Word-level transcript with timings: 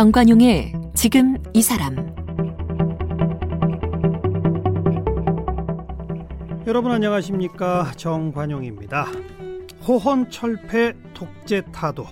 정관용의 0.00 0.72
지금 0.94 1.36
이 1.52 1.60
사람 1.60 1.94
여러분 6.66 6.90
안녕하십니까 6.90 7.92
정관용입니다. 7.98 9.08
호헌 9.86 10.30
철폐 10.30 10.94
독재 11.12 11.64
타도 11.70 12.06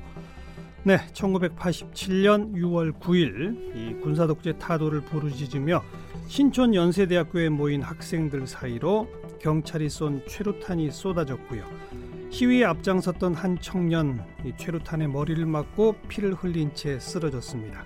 네, 0.83 0.99
1987년 1.15 2.53
6월 2.57 2.93
9일 3.01 3.75
이 3.75 4.01
군사 4.03 4.27
독재 4.27 4.59
타도를 4.59 5.01
부르짖으며 5.01 5.83
신촌 6.27 6.75
연세대학교에 6.75 7.49
모인 7.49 7.81
학생들 7.81 8.47
사이로 8.47 9.09
경찰이 9.41 9.89
쏜 9.89 10.21
최루탄이 10.29 10.91
쏟아졌고요. 10.91 11.65
시위에 12.31 12.65
앞장섰던 12.65 13.35
한 13.35 13.59
청년 13.61 14.23
이 14.45 14.53
최루탄의 14.57 15.09
머리를 15.09 15.45
맞고 15.47 15.97
피를 16.09 16.35
흘린 16.35 16.75
채 16.75 16.99
쓰러졌습니다. 17.01 17.85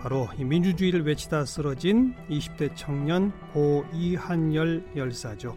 바로 0.00 0.28
이 0.38 0.44
민주주의를 0.44 1.04
외치다 1.04 1.44
쓰러진 1.44 2.14
20대 2.30 2.70
청년 2.74 3.32
고 3.52 3.84
이한열 3.92 4.84
열사죠. 4.96 5.56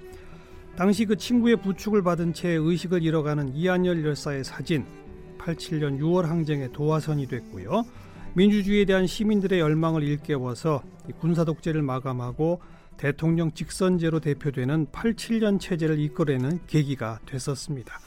당시 0.75 1.05
그 1.05 1.15
친구의 1.15 1.61
부축을 1.61 2.01
받은 2.01 2.33
채 2.33 2.49
의식을 2.49 3.03
잃어가는 3.03 3.55
이한열 3.55 4.03
열사의 4.03 4.43
사진 4.43 4.85
87년 5.37 5.99
6월 5.99 6.23
항쟁의 6.23 6.71
도화선이 6.73 7.27
됐고요. 7.27 7.83
민주주의에 8.33 8.85
대한 8.85 9.07
시민들의 9.07 9.59
열망을 9.59 10.03
일깨워서 10.03 10.81
군사 11.19 11.43
독재를 11.43 11.81
마감하고 11.81 12.61
대통령 13.01 13.51
직선제로 13.51 14.19
대표되는 14.19 14.85
87년 14.91 15.59
체제를 15.59 15.99
이끌어내는 15.99 16.59
계기가 16.67 17.17
됐었습니다. 17.25 17.99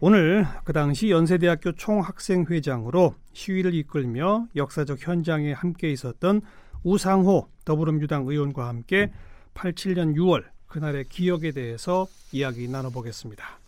오늘 0.00 0.46
그 0.64 0.74
당시 0.74 1.10
연세대학교 1.10 1.72
총학생회장으로 1.72 3.14
시위를 3.32 3.72
이끌며 3.72 4.48
역사적 4.54 5.06
현장에 5.06 5.52
함께 5.52 5.90
있었던 5.90 6.42
우상호 6.82 7.48
더불어민주당 7.64 8.26
의원과 8.26 8.68
함께 8.68 9.10
87년 9.54 10.14
6월 10.14 10.44
그날의 10.66 11.04
기억에 11.04 11.50
대해서 11.52 12.06
이야기 12.32 12.68
나눠보겠습니다. 12.68 13.61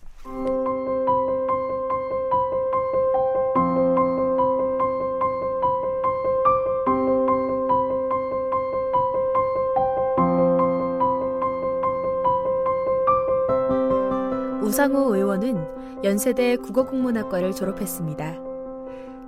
우상호 14.75 15.15
의원은 15.15 16.03
연세대 16.03 16.57
국어국문학과를 16.57 17.53
졸업했습니다. 17.53 18.41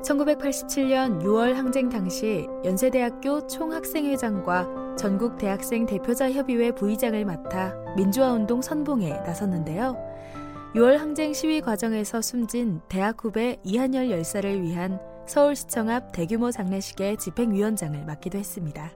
1987년 0.03 1.23
6월 1.23 1.53
항쟁 1.53 1.89
당시 1.89 2.49
연세대학교 2.65 3.47
총학생회장과 3.47 4.97
전국 4.99 5.39
대학생 5.39 5.87
대표자 5.87 6.33
협의회 6.33 6.73
부의장을 6.73 7.25
맡아 7.25 7.77
민주화운동 7.97 8.61
선봉에 8.61 9.09
나섰는데요. 9.21 9.97
6월 10.75 10.97
항쟁 10.97 11.33
시위 11.33 11.61
과정에서 11.61 12.21
숨진 12.23 12.81
대학 12.89 13.23
후배 13.23 13.61
이한열 13.63 14.11
열사를 14.11 14.63
위한 14.63 14.99
서울시청 15.29 15.91
앞 15.91 16.11
대규모 16.11 16.51
장례식의 16.51 17.19
집행위원장을 17.19 18.05
맡기도 18.05 18.37
했습니다. 18.37 18.91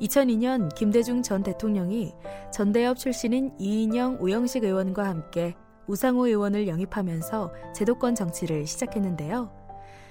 2002년 0.00 0.74
김대중 0.74 1.22
전 1.22 1.42
대통령이 1.42 2.14
전대협 2.52 2.98
출신인 2.98 3.52
이인영 3.58 4.18
우영식 4.20 4.64
의원과 4.64 5.06
함께 5.06 5.54
우상호 5.86 6.26
의원을 6.26 6.68
영입하면서 6.68 7.52
제도권 7.74 8.14
정치를 8.14 8.66
시작했는데요. 8.66 9.50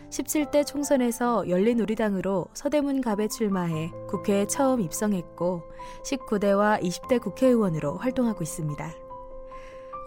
17대 0.09 0.65
총선에서 0.65 1.49
열린우리당으로 1.49 2.47
서대문 2.53 3.01
갑에 3.01 3.27
출마해 3.27 3.91
국회에 4.07 4.45
처음 4.47 4.79
입성했고 4.81 5.63
19대와 6.03 6.81
20대 6.81 7.21
국회의원으로 7.21 7.97
활동하고 7.97 8.43
있습니다. 8.43 8.91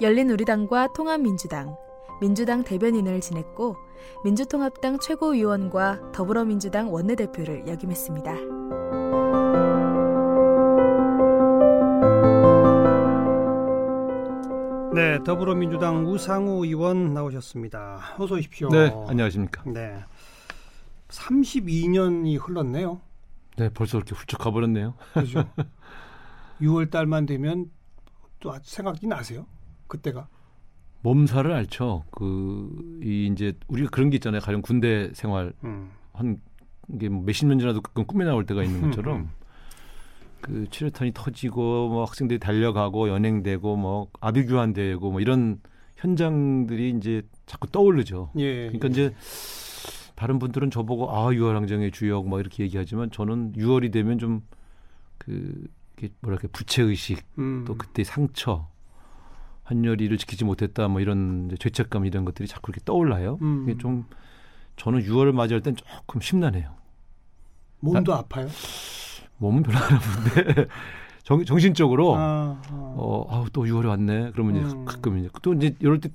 열린우리당과 0.00 0.92
통합민주당, 0.94 1.76
민주당 2.20 2.62
대변인을 2.62 3.20
지냈고 3.20 3.76
민주통합당 4.24 4.98
최고위원과 5.00 6.12
더불어민주당 6.12 6.92
원내대표를 6.92 7.66
역임했습니다. 7.66 8.57
네, 14.94 15.22
더불어민주당 15.24 16.06
우상우 16.06 16.64
의원 16.64 17.12
나오셨습니다. 17.12 18.16
어서 18.18 18.34
오십시오. 18.36 18.68
네, 18.70 18.90
안녕하십니까. 19.06 19.62
네. 19.66 19.98
32년이 21.08 22.38
흘렀네요. 22.40 23.00
네, 23.56 23.68
벌써 23.70 23.98
그렇게 23.98 24.14
훌쩍 24.14 24.38
가버렸네요. 24.38 24.94
그죠. 25.14 25.44
6월 26.60 26.90
달만 26.90 27.26
되면 27.26 27.70
또 28.40 28.54
생각이 28.62 29.06
나세요? 29.06 29.46
그때가? 29.86 30.28
몸살을 31.02 31.52
앓죠. 31.52 32.04
그, 32.10 33.00
이, 33.02 33.30
이제, 33.32 33.52
우리가 33.68 33.90
그런 33.90 34.10
게 34.10 34.16
있잖아요. 34.16 34.40
가령 34.40 34.62
군대 34.62 35.10
생활. 35.14 35.52
음. 35.64 35.90
한, 36.12 36.40
이게 36.92 37.08
뭐 37.08 37.22
몇십 37.22 37.46
년 37.46 37.58
지나도 37.58 37.82
가끔 37.82 38.04
꿈에 38.06 38.24
나올 38.24 38.46
때가 38.46 38.64
있는 38.64 38.80
것처럼 38.82 39.16
음. 39.16 39.30
그 40.40 40.68
치료탄이 40.70 41.12
터지고 41.14 41.88
뭐 41.88 42.04
학생들이 42.04 42.38
달려가고 42.38 43.08
연행되고 43.08 43.76
뭐 43.76 44.08
아비규환되고 44.20 45.10
뭐 45.10 45.20
이런 45.20 45.60
현장들이 45.96 46.90
이제 46.96 47.22
자꾸 47.46 47.66
떠오르죠. 47.68 48.30
예. 48.36 48.66
그러니까 48.66 48.88
이제 48.88 49.14
다른 50.14 50.38
분들은 50.38 50.70
저보고 50.70 51.10
아 51.10 51.26
6월 51.30 51.54
항쟁의 51.54 51.90
주역 51.90 52.28
막 52.28 52.40
이렇게 52.40 52.64
얘기하지만 52.64 53.10
저는 53.10 53.52
6월이 53.52 53.92
되면 53.92 54.18
좀그 54.18 55.68
뭐랄까 56.20 56.48
부채 56.52 56.82
의식 56.82 57.24
음. 57.38 57.64
또 57.66 57.76
그때 57.76 58.04
상처 58.04 58.68
한여리를 59.64 60.16
지키지 60.16 60.44
못했다 60.44 60.88
뭐 60.88 61.00
이런 61.00 61.50
죄책감 61.58 62.06
이런 62.06 62.24
것들이 62.24 62.48
자꾸 62.48 62.70
이렇게 62.70 62.84
떠올라요. 62.84 63.38
음. 63.42 63.64
이게 63.68 63.78
좀 63.78 64.06
저는 64.76 65.02
6월을 65.02 65.32
맞이할 65.32 65.62
땐 65.62 65.76
조금 65.76 66.20
심란해요. 66.20 66.74
몸도 67.80 68.14
아, 68.14 68.22
파요 68.22 68.48
몸은 69.38 69.62
별로 69.62 69.78
안 69.78 69.94
아픈데 69.94 70.66
정, 71.24 71.44
정신적으로 71.44 72.16
아, 72.16 72.60
아. 72.68 72.94
어 72.96 73.26
아우 73.30 73.46
또 73.52 73.64
6월이 73.64 73.86
왔네. 73.86 74.30
그러면 74.32 74.56
이제 74.56 74.74
음. 74.74 74.84
가끔 74.84 75.18
이제 75.18 75.28
또 75.42 75.54
이제 75.54 75.74
이럴 75.80 76.00
때 76.00 76.10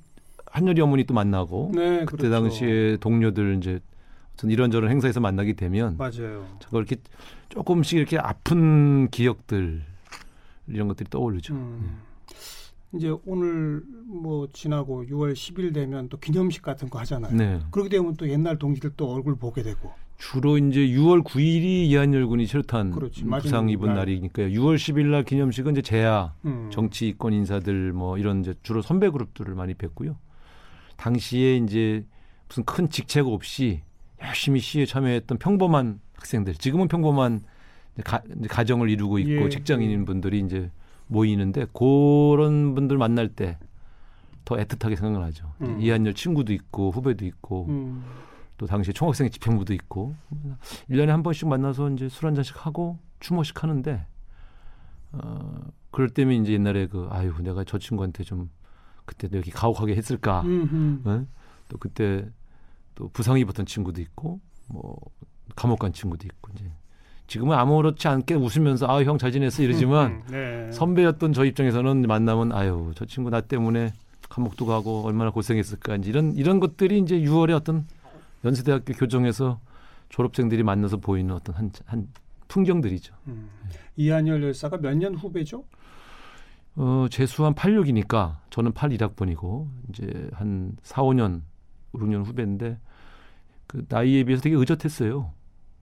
한여리 0.46 0.80
어머니 0.80 1.04
또 1.04 1.14
만나고 1.14 1.72
네, 1.74 2.04
그때 2.04 2.28
그렇죠. 2.28 2.30
당시에 2.30 2.96
동료들 2.98 3.58
이제 3.58 3.80
어떤 4.34 4.50
이런저런 4.50 4.90
행사에서 4.90 5.20
만나게 5.20 5.54
되면 5.54 5.96
맞아요. 5.96 6.46
자꾸 6.60 6.78
이렇게 6.78 6.96
조금씩 7.48 7.98
이렇게 7.98 8.18
아픈 8.18 9.08
기억들 9.10 9.82
이런 10.66 10.88
것들이 10.88 11.08
떠오르죠. 11.10 11.54
음. 11.54 12.02
이제 12.92 13.12
오늘 13.26 13.82
뭐 14.06 14.48
지나고 14.52 15.04
6월 15.04 15.32
10일 15.32 15.74
되면 15.74 16.08
또 16.08 16.18
기념식 16.18 16.62
같은 16.62 16.88
거 16.88 16.98
하잖아요. 17.00 17.34
네. 17.34 17.60
그렇게 17.70 17.88
되면 17.88 18.16
또 18.16 18.28
옛날 18.28 18.58
동지들 18.58 18.92
또 18.96 19.12
얼굴 19.12 19.36
보게 19.36 19.62
되고. 19.62 19.92
주로 20.30 20.56
이제 20.56 20.80
6월 20.80 21.22
9일이 21.22 21.84
이한열 21.86 22.26
군이 22.26 22.46
체류탄 22.46 22.92
그렇지, 22.92 23.24
부상 23.24 23.30
마지막 23.30 23.70
입은 23.70 23.86
날. 23.88 23.96
날이니까요. 23.96 24.48
6월 24.48 24.76
10일 24.76 25.06
날 25.06 25.22
기념식은 25.22 25.72
이제 25.72 25.82
재야 25.82 26.34
음. 26.46 26.70
정치권 26.72 27.34
인사들 27.34 27.92
뭐 27.92 28.16
이런 28.16 28.40
이제 28.40 28.54
주로 28.62 28.80
선배 28.80 29.10
그룹들을 29.10 29.54
많이 29.54 29.74
뵀고요. 29.74 30.16
당시에 30.96 31.56
이제 31.56 32.06
무슨 32.48 32.64
큰 32.64 32.88
직책 32.88 33.26
없이 33.26 33.82
열심히 34.22 34.60
시위에 34.60 34.86
참여했던 34.86 35.38
평범한 35.38 36.00
학생들, 36.14 36.54
지금은 36.54 36.88
평범한 36.88 37.42
가, 38.04 38.22
가정을 38.48 38.88
이루고 38.88 39.18
있고 39.18 39.44
예. 39.44 39.48
직장인인 39.50 40.06
분들이 40.06 40.40
이제 40.40 40.70
모이는데 41.06 41.66
그런 41.74 42.74
분들 42.74 42.96
만날 42.96 43.28
때 43.28 43.58
더 44.44 44.56
애틋하게 44.56 44.96
생각나죠. 44.96 45.52
음. 45.62 45.78
이한열 45.80 46.14
친구도 46.14 46.52
있고 46.52 46.90
후배도 46.90 47.24
있고 47.24 47.66
음. 47.68 48.04
또 48.56 48.66
당시에 48.66 48.92
총학생 48.92 49.28
집행부도 49.30 49.74
있고 49.74 50.14
1년에 50.90 51.08
한 51.08 51.22
번씩 51.22 51.48
만나서 51.48 51.90
이제 51.90 52.08
술 52.08 52.26
한 52.28 52.34
잔씩 52.34 52.64
하고 52.66 52.98
추모식 53.20 53.62
하는데 53.62 54.06
어 55.12 55.54
그럴 55.90 56.08
때면 56.10 56.42
이제 56.42 56.52
옛날에 56.52 56.86
그 56.86 57.08
아유 57.10 57.32
내가 57.40 57.64
저 57.64 57.78
친구한테 57.78 58.24
좀 58.24 58.50
그때도 59.04 59.36
이렇게 59.36 59.50
가혹하게 59.50 59.94
했을까 59.96 60.42
음. 60.42 61.02
어? 61.04 61.24
또 61.68 61.78
그때 61.78 62.28
또 62.94 63.08
부상 63.08 63.38
입었던 63.38 63.66
친구도 63.66 64.00
있고 64.00 64.40
뭐 64.68 64.96
감옥 65.56 65.78
간 65.80 65.92
친구도 65.92 66.26
있고 66.26 66.50
이제 66.54 66.64
지금은 67.26 67.56
아무렇지 67.56 68.06
않게 68.08 68.34
웃으면서 68.34 68.86
아 68.86 69.02
형 69.02 69.18
잘 69.18 69.32
지냈어 69.32 69.62
이러지만 69.62 70.22
네. 70.30 70.70
선배였던 70.72 71.32
저 71.32 71.44
입장에서는 71.44 72.02
만나면 72.02 72.52
아유 72.52 72.92
저 72.96 73.04
친구 73.04 73.30
나 73.30 73.40
때문에 73.40 73.92
감옥도 74.28 74.66
가고 74.66 75.02
얼마나 75.04 75.30
고생했을까 75.30 75.96
이제 75.96 76.10
이런 76.10 76.34
이런 76.34 76.60
것들이 76.60 76.98
이제 76.98 77.18
6월에 77.20 77.54
어떤 77.54 77.86
연세대학교 78.44 78.92
교정에서 78.94 79.60
졸업생들이 80.08 80.62
만나서 80.62 80.98
보이는 80.98 81.34
어떤 81.34 81.54
한, 81.54 81.70
한 81.86 82.08
풍경들이죠. 82.48 83.14
음. 83.28 83.48
이한열 83.96 84.42
열사가 84.42 84.78
몇 84.78 84.94
년 84.96 85.14
후배죠? 85.14 85.64
어, 86.76 87.06
재수 87.10 87.44
한 87.44 87.54
86이니까 87.54 88.36
저는 88.50 88.72
81학번이고 88.72 89.68
이제 89.88 90.28
한 90.32 90.76
4, 90.82 91.02
5년, 91.02 91.42
5, 91.92 91.98
6년 92.00 92.24
후배인데 92.26 92.78
그 93.66 93.84
나이에 93.88 94.24
비해서 94.24 94.42
되게 94.42 94.56
의젓했어요. 94.56 95.32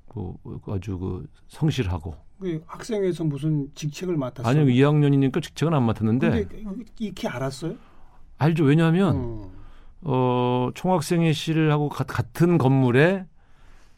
그, 0.08 0.34
그 0.42 0.72
아주 0.72 0.98
그 0.98 1.26
성실하고. 1.48 2.14
그 2.38 2.62
학생회에서 2.66 3.24
무슨 3.24 3.70
직책을 3.74 4.16
맡았어요? 4.16 4.50
아니요, 4.62 4.66
2학년이니까 4.74 5.42
직책은 5.42 5.72
안 5.74 5.84
맡았는데. 5.84 6.30
근데 6.44 6.64
익히 6.98 7.26
알았어요? 7.26 7.74
알죠. 8.38 8.64
왜냐하면 8.64 9.16
음. 9.16 9.50
어, 10.02 10.70
총학생회실을 10.74 11.70
하고 11.72 11.88
가, 11.88 12.04
같은 12.04 12.58
건물에 12.58 13.24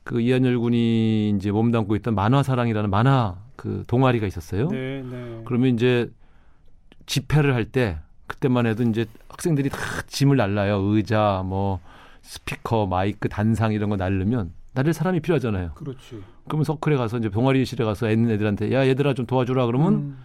그 0.04 0.20
이한열 0.20 0.58
군이 0.58 1.30
이제 1.30 1.50
몸담고 1.50 1.96
있던 1.96 2.14
만화사랑이라는 2.14 2.90
만화 2.90 3.36
그 3.56 3.84
동아리가 3.86 4.26
있었어요. 4.26 4.68
네, 4.68 5.02
네. 5.02 5.42
그러면 5.46 5.74
이제 5.74 6.10
집회를 7.06 7.54
할 7.54 7.64
때 7.66 7.98
그때만 8.26 8.66
해도 8.66 8.82
이제 8.84 9.06
학생들이 9.28 9.68
다 9.70 9.78
짐을 10.06 10.36
날라요. 10.36 10.78
의자, 10.80 11.42
뭐 11.44 11.80
스피커, 12.22 12.86
마이크, 12.86 13.28
단상 13.28 13.72
이런 13.72 13.90
거 13.90 13.96
날르면 13.96 14.52
날릴 14.72 14.92
사람이 14.92 15.20
필요하잖아요. 15.20 15.72
그렇지. 15.74 16.22
그러면 16.46 16.64
서클에 16.64 16.96
가서 16.96 17.18
이제 17.18 17.28
동아리실에 17.30 17.84
가서 17.84 18.08
애들한테 18.10 18.72
야 18.72 18.86
얘들아 18.86 19.14
좀 19.14 19.26
도와주라 19.26 19.66
그러면 19.66 19.94
음. 19.94 20.18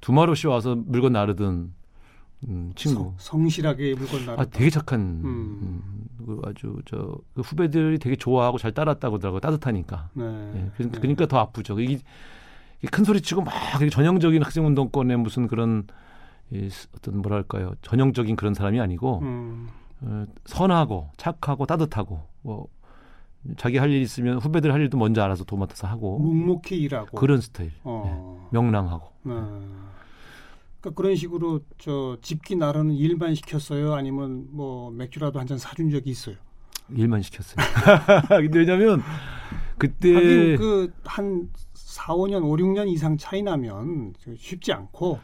두마로 0.00 0.34
씨 0.34 0.46
와서 0.46 0.76
물건 0.76 1.12
나르던 1.12 1.72
음, 2.46 2.72
친구. 2.76 3.14
성, 3.16 3.40
성실하게 3.40 3.94
물건 3.96 4.26
나르. 4.26 4.40
아 4.40 4.44
되게 4.44 4.70
착한 4.70 5.00
음. 5.00 5.24
음, 5.24 6.24
그 6.24 6.40
아주 6.44 6.76
저 6.86 7.18
그 7.34 7.40
후배들이 7.42 7.98
되게 7.98 8.14
좋아하고 8.16 8.58
잘 8.58 8.72
따랐다고 8.72 9.16
하더라고요. 9.16 9.40
따뜻하니까. 9.40 10.10
네. 10.14 10.24
예, 10.24 10.70
그러니까, 10.76 10.96
네. 10.96 11.00
그러니까 11.00 11.26
더 11.26 11.38
아프죠. 11.38 11.78
이게, 11.80 11.94
이게 12.78 12.88
큰 12.90 13.04
소리 13.04 13.20
치고 13.20 13.42
막 13.42 13.52
전형적인 13.90 14.42
학생 14.42 14.64
운동권의 14.66 15.16
무슨 15.18 15.48
그런 15.48 15.86
이, 16.50 16.68
스- 16.70 16.88
어떤 16.96 17.20
뭐랄까요 17.22 17.72
전형적인 17.82 18.36
그런 18.36 18.54
사람이 18.54 18.80
아니고 18.80 19.18
음. 19.22 19.68
어, 20.00 20.24
선하고 20.46 21.10
착하고 21.16 21.66
따뜻하고 21.66 22.22
뭐 22.42 22.68
자기 23.56 23.78
할 23.78 23.90
일 23.90 24.00
있으면 24.02 24.38
후배들 24.38 24.72
할 24.72 24.80
일도 24.82 24.96
먼저 24.98 25.22
알아서 25.22 25.44
도맡아서 25.44 25.86
하고 25.86 26.18
묵묵히 26.18 26.76
일하고. 26.76 27.16
그런 27.18 27.40
스타일 27.40 27.72
어. 27.84 28.48
명랑하고 28.52 29.08
네. 29.24 29.32
그러니까 30.80 31.00
그런 31.00 31.16
식으로 31.16 31.60
저 31.78 32.16
집기 32.22 32.56
나르는 32.56 32.94
일만 32.94 33.34
시켰어요. 33.34 33.94
아니면 33.94 34.46
뭐 34.50 34.90
맥주라도 34.90 35.38
한 35.40 35.46
잔 35.46 35.58
사준 35.58 35.90
적이 35.90 36.10
있어요. 36.10 36.36
일만 36.94 37.22
시켰어요. 37.22 37.56
근데 38.28 38.58
왜냐면 38.60 39.02
그때 39.76 40.56
그한 40.56 41.48
4, 41.74 42.14
5년, 42.14 42.42
5, 42.44 42.56
6년 42.56 42.88
이상 42.88 43.16
차이 43.16 43.42
나면 43.42 44.14
저 44.22 44.30
쉽지 44.36 44.72
않고 44.72 45.18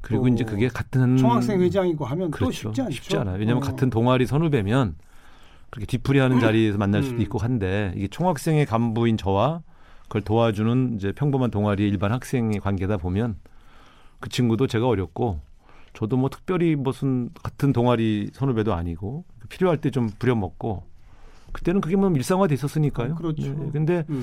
그리고 0.00 0.24
또 0.26 0.28
이제 0.34 0.44
그게 0.44 0.68
같은 0.68 1.16
총학생 1.16 1.60
회장이고 1.60 2.04
하면 2.04 2.30
그렇죠. 2.30 2.68
또 2.72 2.72
쉽지 2.72 2.82
않죠. 2.82 3.20
않아요. 3.20 3.38
왜냐하면 3.38 3.62
어. 3.62 3.66
같은 3.66 3.90
동아리 3.90 4.26
선후배면 4.26 4.96
그렇게 5.70 5.86
뒤풀이하는 5.86 6.40
자리에서 6.40 6.78
만날 6.78 7.02
수도 7.02 7.16
음. 7.16 7.20
있고 7.20 7.38
한데 7.38 7.92
이게 7.96 8.08
총학생의 8.08 8.66
간부인 8.66 9.16
저와 9.18 9.62
그걸 10.04 10.22
도와주는 10.22 10.94
이제 10.96 11.12
평범한 11.12 11.50
동아리 11.50 11.86
일반 11.86 12.12
학생의 12.12 12.60
관계다 12.60 12.96
보면 12.96 13.36
그 14.20 14.28
친구도 14.28 14.66
제가 14.66 14.86
어렸고 14.86 15.40
저도 15.94 16.16
뭐 16.16 16.28
특별히 16.28 16.76
무슨 16.76 17.30
같은 17.42 17.72
동아리 17.72 18.30
선후배도 18.32 18.74
아니고 18.74 19.24
필요할 19.48 19.80
때 19.80 19.90
좀 19.90 20.08
부려먹고 20.18 20.84
그때는 21.52 21.80
그게 21.80 21.96
뭐 21.96 22.08
일상화돼 22.10 22.54
있었으니까요. 22.54 23.12
어, 23.12 23.16
그렇죠. 23.16 23.42
예, 23.42 23.70
근데 23.72 24.04
음. 24.08 24.22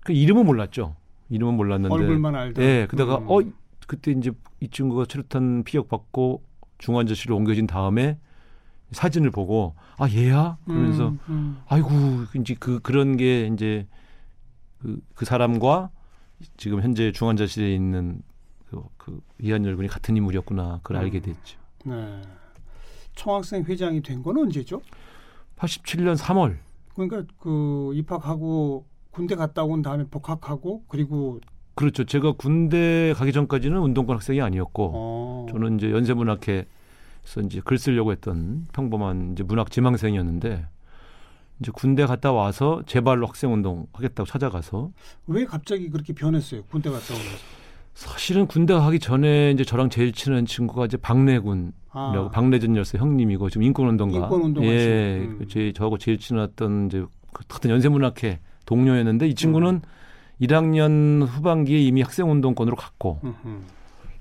그 0.00 0.12
이름은 0.12 0.46
몰랐죠. 0.46 0.96
이름은 1.28 1.54
몰랐는데 1.54 1.94
얼굴만 1.94 2.34
알다. 2.34 2.62
예, 2.62 2.86
그다가 2.88 3.18
음. 3.18 3.26
어 3.28 3.40
그때 3.86 4.12
이제 4.12 4.30
이 4.60 4.68
친구가 4.68 5.04
최루탄 5.06 5.62
피격 5.64 5.88
받고 5.88 6.42
중환자실로 6.78 7.36
옮겨진 7.36 7.66
다음에 7.66 8.18
사진을 8.92 9.30
보고 9.30 9.74
아 9.98 10.08
얘야 10.08 10.56
그러면서 10.64 11.08
음, 11.08 11.18
음. 11.28 11.58
아이고 11.68 11.90
이제 12.40 12.54
그 12.58 12.80
그런 12.80 13.16
게 13.16 13.46
이제 13.48 13.86
그, 14.78 15.00
그 15.14 15.24
사람과 15.24 15.90
지금 16.56 16.80
현재 16.82 17.12
중환자실에 17.12 17.74
있는 17.74 18.22
그, 18.74 18.90
그 18.96 19.20
이한열 19.40 19.76
군이 19.76 19.88
같은 19.88 20.16
인물이었구나 20.16 20.80
그걸 20.82 20.98
알게 20.98 21.18
음. 21.18 21.22
됐죠. 21.22 21.58
네. 21.84 22.20
총학생 23.14 23.62
회장이 23.64 24.02
된 24.02 24.22
건 24.22 24.38
언제죠? 24.38 24.80
87년 25.56 26.16
3월 26.16 26.56
그러니까 26.94 27.24
그 27.38 27.92
입학하고 27.94 28.86
군대 29.10 29.36
갔다 29.36 29.62
온 29.64 29.82
다음에 29.82 30.04
복학하고 30.04 30.84
그리고 30.88 31.40
그렇죠. 31.76 32.04
제가 32.04 32.32
군대 32.32 33.12
가기 33.16 33.32
전까지는 33.32 33.78
운동권 33.80 34.16
학생이 34.16 34.40
아니었고 34.40 34.90
어. 34.94 35.46
저는 35.50 35.76
이제 35.78 35.90
연세문학회에서 35.90 37.40
이제 37.46 37.60
글 37.64 37.78
쓰려고 37.78 38.12
했던 38.12 38.66
평범한 38.72 39.32
이제 39.32 39.42
문학 39.42 39.70
지망생이었는데 39.70 40.66
이제 41.60 41.70
군대 41.72 42.04
갔다 42.06 42.32
와서 42.32 42.82
제발로 42.86 43.26
학생 43.26 43.52
운동 43.52 43.86
하겠다고 43.92 44.26
찾아가서 44.26 44.90
왜 45.28 45.44
갑자기 45.44 45.88
그렇게 45.90 46.12
변했어요? 46.12 46.62
군대 46.64 46.90
갔다 46.90 47.14
오면서. 47.14 47.38
사실은 47.94 48.46
군대 48.46 48.74
가기 48.74 48.98
전에 48.98 49.52
이제 49.52 49.64
저랑 49.64 49.88
제일 49.88 50.12
친한 50.12 50.44
친구가 50.46 50.86
이제 50.86 50.96
박래군이라고 50.96 51.72
아, 51.92 52.30
박래전 52.32 52.74
열사 52.76 52.98
형님이고 52.98 53.48
지금 53.50 53.62
인권운동가 53.62 54.18
인권운동 54.18 54.64
예, 54.64 55.18
음. 55.20 55.46
제 55.48 55.72
저하고 55.72 55.96
제일 55.98 56.18
친했던 56.18 56.86
이제 56.86 57.04
그 57.32 57.44
같은 57.46 57.70
연세문학회 57.70 58.40
동료였는데 58.66 59.28
이 59.28 59.34
친구는 59.34 59.68
음. 59.76 59.80
1학년 60.40 61.24
후반기에 61.26 61.78
이미 61.78 62.02
학생운동권으로 62.02 62.74
갔고 62.76 63.20
음흠. 63.22 63.60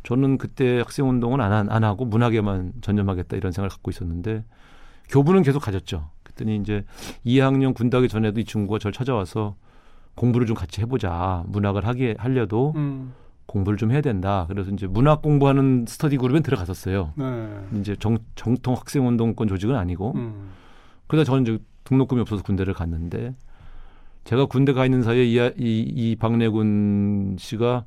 저는 0.04 0.38
그때 0.38 0.78
학생운동은 0.80 1.42
안, 1.42 1.52
한- 1.52 1.72
안 1.72 1.84
하고 1.84 2.06
문학에만 2.06 2.74
전념하겠다 2.82 3.38
이런 3.38 3.52
생각을 3.52 3.70
갖고 3.70 3.90
있었는데 3.90 4.44
교부는 5.10 5.42
계속 5.42 5.60
가졌죠. 5.62 6.10
그랬더니 6.24 6.58
이제 6.58 6.86
2학년 7.26 7.74
군 7.74 7.90
가기 7.90 8.08
전에도 8.10 8.40
이 8.40 8.46
친구가 8.46 8.78
저를 8.80 8.94
찾아와서 8.94 9.56
공부를 10.16 10.46
좀 10.46 10.56
같이 10.56 10.82
해보자. 10.82 11.44
문학을 11.48 11.88
하게 11.88 12.16
하려도 12.20 12.74
음. 12.76 13.14
공부를 13.46 13.78
좀 13.78 13.92
해야 13.92 14.02
된다. 14.02 14.46
그래서 14.48 14.72
이제 14.72 14.88
문학 14.88 15.22
공부하는 15.22 15.86
스터디 15.88 16.18
그룹에 16.18 16.40
들어갔었어요. 16.42 17.14
네. 17.16 17.80
이제 17.80 17.96
정, 18.00 18.18
정통 18.36 18.74
학생 18.76 19.08
운동권 19.08 19.48
조직은 19.48 19.76
아니고 19.76 20.14
음. 20.16 20.50
그러다 21.08 21.26
저는 21.26 21.44
이제 21.44 21.60
등록금이 21.84 22.22
없어서 22.22 22.42
군대를 22.44 22.74
갔는데 22.74 23.36
제가 24.24 24.46
군대 24.46 24.72
가 24.74 24.86
있는 24.86 25.04
사이에 25.04 25.26
이, 25.26 25.54
이, 25.58 25.82
이 26.12 26.16
박래군 26.16 27.36
씨가 27.38 27.86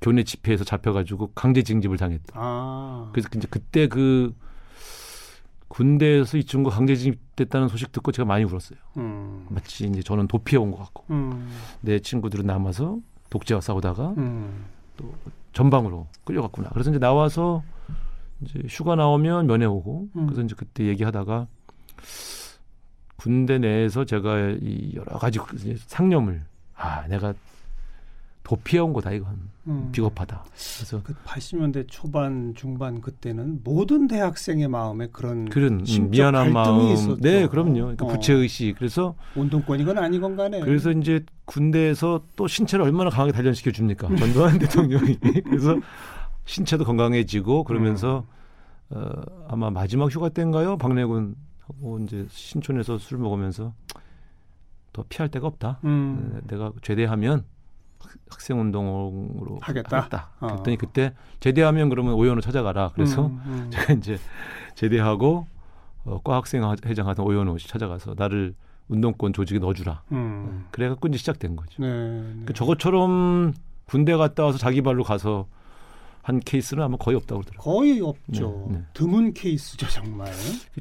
교내 0.00 0.22
집회에서 0.22 0.62
잡혀가지고 0.62 1.32
강제 1.34 1.62
징집을 1.62 1.96
당했다. 1.96 2.32
아. 2.34 3.08
그래서 3.12 3.28
이제 3.34 3.48
그때 3.50 3.88
그 3.88 4.32
군대에서 5.66 6.38
이 6.38 6.44
친구 6.44 6.70
강제 6.70 6.94
징집됐다는 6.96 7.68
소식 7.68 7.92
듣고 7.92 8.12
제가 8.12 8.26
많이 8.26 8.44
울었어요. 8.44 8.78
음. 8.96 9.46
마치 9.50 9.84
이제 9.86 10.02
저는 10.02 10.28
도피해 10.28 10.58
온 10.62 10.70
것 10.70 10.78
같고 10.78 11.04
음. 11.10 11.48
내 11.80 11.98
친구들은 11.98 12.46
남아서 12.46 12.98
독재와 13.30 13.60
싸우다가 13.60 14.14
음. 14.16 14.64
전방으로 15.52 16.06
끌려갔구나. 16.24 16.70
그래서 16.70 16.90
이제 16.90 16.98
나와서 16.98 17.62
이제 18.40 18.60
휴가 18.68 18.94
나오면 18.94 19.46
면회 19.46 19.66
오고 19.66 20.08
음. 20.16 20.26
그래서 20.26 20.42
이제 20.42 20.54
그때 20.56 20.84
얘기하다가 20.86 21.46
군대 23.16 23.58
내에서 23.58 24.04
제가 24.04 24.56
이 24.60 24.92
여러 24.94 25.18
가지 25.18 25.38
그 25.38 25.56
상념을 25.86 26.42
아 26.76 27.06
내가 27.08 27.34
도피해 28.48 28.80
온 28.80 28.94
거다 28.94 29.12
이건 29.12 29.36
음. 29.66 29.90
비겁하다. 29.92 30.42
그래서 30.46 31.02
그 31.02 31.14
80년대 31.26 31.84
초반 31.86 32.54
중반 32.56 33.02
그때는 33.02 33.60
모든 33.62 34.08
대학생의 34.08 34.68
마음에 34.68 35.06
그런 35.12 35.50
그런 35.50 35.84
음, 35.86 36.10
미안한 36.10 36.54
마음, 36.54 36.90
있었죠. 36.94 37.20
네 37.20 37.46
그럼요. 37.46 37.74
그러니까 37.74 38.06
어. 38.06 38.08
부채 38.08 38.32
의식. 38.32 38.76
그래서 38.78 39.14
운동권이건 39.36 39.98
아니건 39.98 40.36
간에 40.36 40.60
그래서 40.60 40.90
이제 40.92 41.22
군대에서 41.44 42.22
또 42.36 42.48
신체를 42.48 42.86
얼마나 42.86 43.10
강하게 43.10 43.32
단련시켜 43.32 43.70
줍니까? 43.70 44.08
전두환 44.16 44.56
대통령이. 44.58 45.18
그래서 45.44 45.76
신체도 46.46 46.84
건강해지고 46.84 47.64
그러면서 47.64 48.24
어, 48.88 49.10
아마 49.48 49.68
마지막 49.68 50.10
휴가 50.10 50.30
때인가요? 50.30 50.78
박래군 50.78 51.36
하고 51.66 51.98
이제 51.98 52.26
신촌에서 52.30 52.96
술 52.96 53.18
먹으면서 53.18 53.74
더 54.94 55.04
피할 55.10 55.28
데가 55.28 55.46
없다. 55.46 55.80
음. 55.84 56.30
네, 56.32 56.40
내가 56.56 56.72
제대하면 56.80 57.44
학생 58.30 58.60
운동으로 58.60 59.58
하겠다? 59.60 60.30
어. 60.40 60.46
그랬더니 60.48 60.76
그때 60.76 61.14
제대하면 61.40 61.88
그러면 61.88 62.14
오연호 62.14 62.40
찾아가라. 62.40 62.92
그래서 62.94 63.26
음, 63.26 63.40
음. 63.46 63.70
제가 63.72 63.92
이제 63.94 64.18
제대하고 64.74 65.46
어, 66.04 66.20
과학생 66.22 66.62
회장 66.86 67.08
하던 67.08 67.26
오연호 67.26 67.58
씨 67.58 67.68
찾아가서 67.68 68.14
나를 68.16 68.54
운동권 68.88 69.32
조직에 69.32 69.58
넣어주라. 69.58 70.02
음. 70.12 70.66
그래갖고 70.70 71.08
이제 71.08 71.18
시작된 71.18 71.56
거죠. 71.56 71.82
네, 71.82 71.88
네. 71.88 72.42
그 72.46 72.52
저것처럼 72.54 73.54
군대 73.84 74.16
갔다 74.16 74.44
와서 74.44 74.58
자기 74.58 74.82
발로 74.82 75.02
가서 75.02 75.46
한 76.22 76.40
케이스는 76.40 76.82
아마 76.82 76.96
거의 76.96 77.16
없다고 77.16 77.40
그러더라고요. 77.40 77.74
거의 77.74 78.00
없죠. 78.00 78.68
네, 78.70 78.78
네. 78.78 78.84
드문 78.92 79.32
케이스죠 79.34 79.88
정말. 79.88 80.30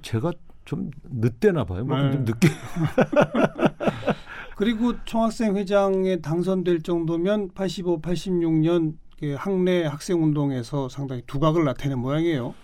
제가 0.02 0.34
좀 0.66 0.92
늦대나 1.04 1.64
봐요. 1.64 1.86
뭐 1.86 1.98
네. 1.98 2.12
좀 2.12 2.26
늦게. 2.26 2.50
그리고 4.58 4.94
총학생 5.06 5.56
회장에 5.56 6.18
당선될 6.18 6.82
정도면 6.82 7.52
85, 7.54 8.02
86년 8.02 8.96
그 9.20 9.36
학내 9.38 9.86
학생 9.86 10.22
운동에서 10.24 10.90
상당히 10.90 11.22
두각을 11.28 11.64
나타낸 11.64 12.00
모양이에요. 12.00 12.56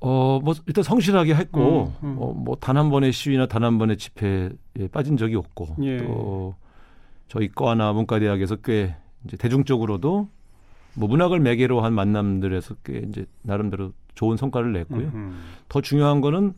어, 0.00 0.38
뭐, 0.42 0.52
일단 0.66 0.84
성실하게 0.84 1.34
했고, 1.34 1.94
음, 2.02 2.08
음. 2.08 2.16
어, 2.18 2.32
뭐, 2.34 2.56
단 2.56 2.76
한 2.76 2.90
번의 2.90 3.12
시위나 3.12 3.46
단 3.46 3.62
한 3.64 3.78
번의 3.78 3.96
집회에 3.96 4.50
빠진 4.90 5.16
적이 5.16 5.36
없고, 5.36 5.76
예. 5.82 5.98
또, 5.98 6.54
저희 7.28 7.48
과나 7.48 7.92
문과대학에서 7.94 8.56
꽤, 8.56 8.94
이제 9.24 9.36
대중적으로도, 9.38 10.28
뭐, 10.94 11.08
문학을 11.08 11.40
매개로 11.40 11.80
한 11.80 11.94
만남들에서 11.94 12.74
꽤, 12.84 12.98
이제, 13.08 13.24
나름대로 13.42 13.92
좋은 14.14 14.36
성과를 14.36 14.72
냈고요. 14.74 15.06
음. 15.14 15.40
더 15.70 15.80
중요한 15.80 16.20
거는 16.20 16.52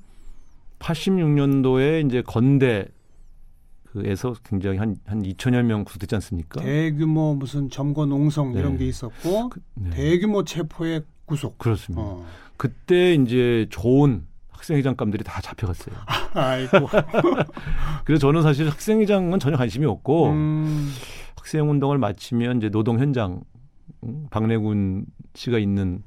86년도에 0.81 2.07
이제 2.07 2.23
건대, 2.23 2.87
그에서 3.95 4.35
굉장히 4.45 4.79
한, 4.79 4.97
한 5.07 5.23
2천여 5.23 5.63
명 5.63 5.85
구속됐지 5.85 6.17
않습니까? 6.17 6.61
대규모 6.61 7.35
무슨 7.35 7.71
점거 7.71 8.07
농성 8.07 8.53
네. 8.53 8.59
이런 8.59 8.77
게 8.77 8.87
있었고 8.87 9.51
그, 9.51 9.61
네. 9.75 9.91
대규모 9.91 10.43
체포의 10.43 11.03
구속. 11.27 11.59
그렇습니다. 11.59 12.03
어. 12.03 12.27
그때 12.57 13.15
이제 13.15 13.67
좋은 13.71 14.27
학생회장감들이 14.51 15.23
다 15.23 15.41
잡혀갔어요. 15.41 15.95
아이고. 16.35 16.89
그래서 18.05 18.21
저는 18.21 18.43
사실 18.43 18.69
학생회장은 18.69 19.39
전혀 19.39 19.57
관심이 19.57 19.87
없고 19.87 20.31
음, 20.31 20.93
학생 21.37 21.71
운동을 21.71 21.99
마치면 21.99 22.59
이제 22.59 22.71
노동 22.71 22.99
현장 22.99 23.43
음, 24.03 24.27
박래군 24.31 25.07
씨가 25.35 25.59
있는 25.59 26.03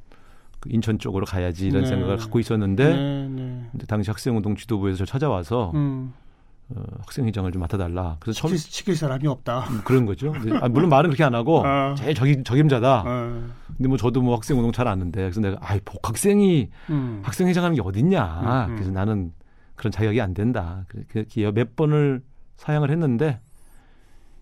그 0.60 0.70
인천 0.72 1.00
쪽으로 1.00 1.26
가야지 1.26 1.68
이런 1.68 1.84
네. 1.84 1.88
생각을 1.88 2.18
갖고 2.18 2.40
있었는데 2.40 2.96
네, 2.96 3.28
네. 3.30 3.70
당시 3.88 4.10
학생 4.10 4.36
운동 4.36 4.56
지도부에서 4.56 4.98
저 4.98 5.06
찾아와서 5.06 5.72
음, 5.76 6.14
어, 6.70 6.84
학생회장을 7.00 7.50
좀 7.52 7.62
맡아달라. 7.62 8.18
그래서 8.20 8.42
처음 8.42 8.56
시킬, 8.56 8.74
시킬 8.74 8.96
사람이 8.96 9.26
없다. 9.28 9.62
음, 9.70 9.82
그런 9.86 10.06
거죠. 10.06 10.34
아, 10.62 10.68
물론 10.68 10.90
말은 10.90 11.10
그렇게 11.10 11.24
안 11.24 11.34
하고 11.34 11.66
아. 11.66 11.96
제일 11.96 12.14
적임, 12.14 12.44
적임자다. 12.44 13.04
어, 13.06 13.48
근데 13.78 13.88
뭐 13.88 13.98
저도 13.98 14.22
뭐 14.22 14.36
학생 14.36 14.58
운동 14.58 14.72
잘 14.72 14.88
아는데 14.88 15.22
그래서 15.22 15.40
내가 15.40 15.58
아이 15.62 15.80
복학생이 15.86 16.70
음. 16.90 17.22
학생회장 17.24 17.64
하는 17.64 17.76
게 17.76 17.82
어딨냐. 17.82 18.66
음, 18.68 18.72
음. 18.72 18.76
그래서 18.76 18.92
나는 18.92 19.32
그런 19.76 19.92
자격이 19.92 20.20
안 20.20 20.34
된다. 20.34 20.86
그렇게 21.08 21.52
몇 21.52 21.76
번을 21.76 22.22
사양을 22.58 22.92
했는데 22.92 23.40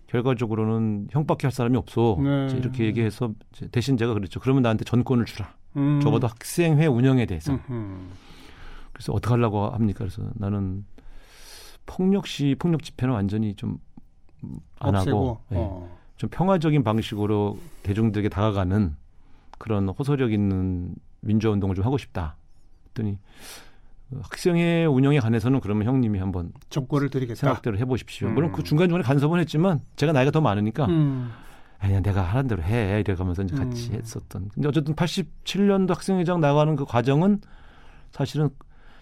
결과적으로는 0.08 1.08
형밖에 1.10 1.46
할 1.46 1.52
사람이 1.52 1.76
없어. 1.76 2.18
네. 2.20 2.48
이렇게 2.56 2.84
얘기해서 2.86 3.32
대신 3.70 3.96
제가 3.96 4.14
그랬죠. 4.14 4.40
그러면 4.40 4.62
나한테 4.62 4.84
전권을 4.84 5.26
주라. 5.26 5.54
음. 5.76 6.00
적어도 6.00 6.26
학생회 6.26 6.86
운영에 6.86 7.26
대해서. 7.26 7.58
음. 7.70 8.10
그래서 8.92 9.12
어떻게 9.12 9.30
하려고 9.34 9.68
합니까? 9.68 9.98
그래서 9.98 10.22
나는 10.34 10.84
폭력 11.86 12.26
시 12.26 12.54
폭력 12.58 12.82
집회는 12.82 13.14
완전히 13.14 13.54
좀 13.54 13.78
안. 14.78 14.94
하고 14.94 15.40
예. 15.52 15.56
어. 15.56 15.96
좀 16.16 16.30
평화적인 16.30 16.82
방식으로 16.82 17.58
대중들에게 17.82 18.28
다가가는 18.28 18.96
그런 19.58 19.88
호소력 19.88 20.32
있는 20.32 20.94
민주화 21.20 21.52
운동을 21.52 21.74
좀 21.74 21.84
하고 21.84 21.98
싶다. 21.98 22.36
했더니 22.88 23.18
어, 24.12 24.20
학생회 24.22 24.84
운영에 24.84 25.18
관해서는 25.20 25.60
그러면 25.60 25.86
형님이 25.86 26.18
한번 26.18 26.52
정권을 26.70 27.10
드리겠다. 27.10 27.40
생각대로 27.40 27.78
해보십시오. 27.78 28.28
음. 28.28 28.34
물론 28.34 28.52
그 28.52 28.62
중간 28.62 28.88
중간에 28.88 29.06
간섭은 29.06 29.40
했지만 29.40 29.80
제가 29.96 30.12
나이가 30.12 30.30
더 30.30 30.40
많으니까 30.40 30.86
음. 30.86 31.30
아니야 31.78 32.00
내가 32.00 32.22
하는 32.22 32.46
대로 32.46 32.62
해 32.62 33.00
이래가면서 33.00 33.42
이제 33.42 33.56
같이 33.56 33.90
음. 33.90 33.94
했었던. 33.96 34.48
근데 34.48 34.68
어쨌든 34.68 34.94
87년도 34.94 35.88
학생회장 35.88 36.40
나가는 36.40 36.74
그 36.76 36.84
과정은 36.84 37.40
사실은 38.12 38.48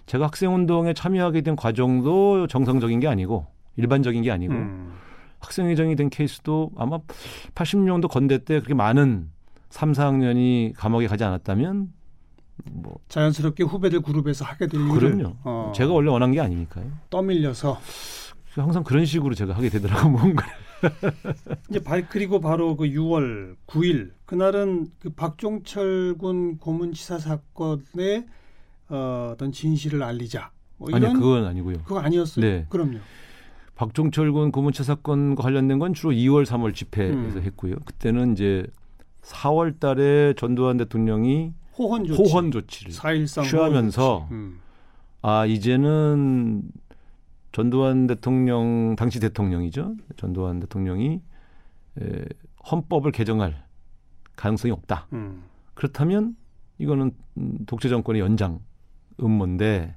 제가 0.07 0.27
학생운동에 0.27 0.95
참여하게 0.95 1.41
된 1.43 1.57
과정도 1.57 2.47
정상적인 2.47 3.01
게 3.01 3.09
아니고 3.09 3.47
일반적인 3.77 4.23
게 4.23 4.31
아니고 4.31 4.55
음. 4.55 4.95
학생회장이 5.41 5.97
된 5.97 6.11
케이스도 6.11 6.71
아마 6.77 6.99
80년도 7.55 8.09
건대 8.09 8.39
때 8.39 8.61
그렇게 8.61 8.75
많은 8.75 9.31
3, 9.71 9.93
4학년이 9.93 10.75
감옥에 10.77 11.07
가지 11.07 11.25
않았다면 11.25 11.93
뭐 12.65 12.99
자연스럽게 13.09 13.65
후배들 13.65 14.01
그룹에서 14.01 14.45
하게 14.45 14.69
될 14.69 14.81
그럼요. 14.89 15.37
어, 15.43 15.73
제가 15.75 15.93
원래 15.93 16.11
원한 16.11 16.33
게 16.33 16.41
아니니까요. 16.41 16.87
떠밀려서 17.11 17.79
항상 18.55 18.85
그런 18.85 19.05
식으로 19.05 19.35
제가 19.35 19.55
하게 19.55 19.69
되더라고 19.69 20.09
뭔가. 20.09 20.47
이제 21.71 21.83
발 21.83 22.09
그리고 22.09 22.41
바로 22.41 22.77
그 22.77 22.85
6월 22.85 23.57
9일 23.67 24.13
그날은 24.27 24.89
그 25.01 25.11
박종철 25.11 26.17
군 26.19 26.59
고문치사 26.59 27.19
사건의 27.19 28.27
어, 28.95 29.31
어떤 29.33 29.53
진실을 29.53 30.03
알리자. 30.03 30.51
뭐 30.77 30.89
아니 30.93 30.99
이런 31.05 31.15
그건 31.21 31.45
아니고요. 31.45 31.79
그거 31.85 32.01
아니었어요. 32.01 32.45
네. 32.45 32.67
그럼요. 32.69 32.99
박종철 33.75 34.33
군 34.33 34.53
고문차 34.53 34.85
사건과 34.85 35.43
관련된 35.43 35.79
건 35.79 35.95
주로 35.95 36.13
2월, 36.13 36.47
3월 36.47 36.75
집회에서 36.75 37.39
음. 37.39 37.43
했고요. 37.43 37.75
그때는 37.85 38.33
이제 38.33 38.65
4월 39.23 39.81
달에 39.81 40.35
전두환 40.37 40.77
대통령이 40.77 41.55
호헌 41.77 42.05
조치. 42.05 42.23
호헌 42.23 42.51
조치를 42.53 42.93
4.13 42.93 43.49
취하면서 43.51 44.03
호헌 44.03 44.29
조치. 44.29 44.35
음. 44.35 44.61
아 45.23 45.47
이제는 45.47 46.63
전두환 47.53 48.07
대통령 48.07 48.95
당시 48.97 49.19
대통령이죠. 49.19 49.97
전두환 50.17 50.61
대통령이 50.61 51.21
에, 52.01 52.25
헌법을 52.71 53.11
개정할 53.13 53.65
가능성이 54.37 54.73
없다. 54.73 55.09
음. 55.13 55.43
그렇다면 55.75 56.37
이거는 56.79 57.13
음, 57.39 57.59
독재 57.67 57.89
정권의 57.89 58.21
연장 58.21 58.61
음모인데 59.23 59.95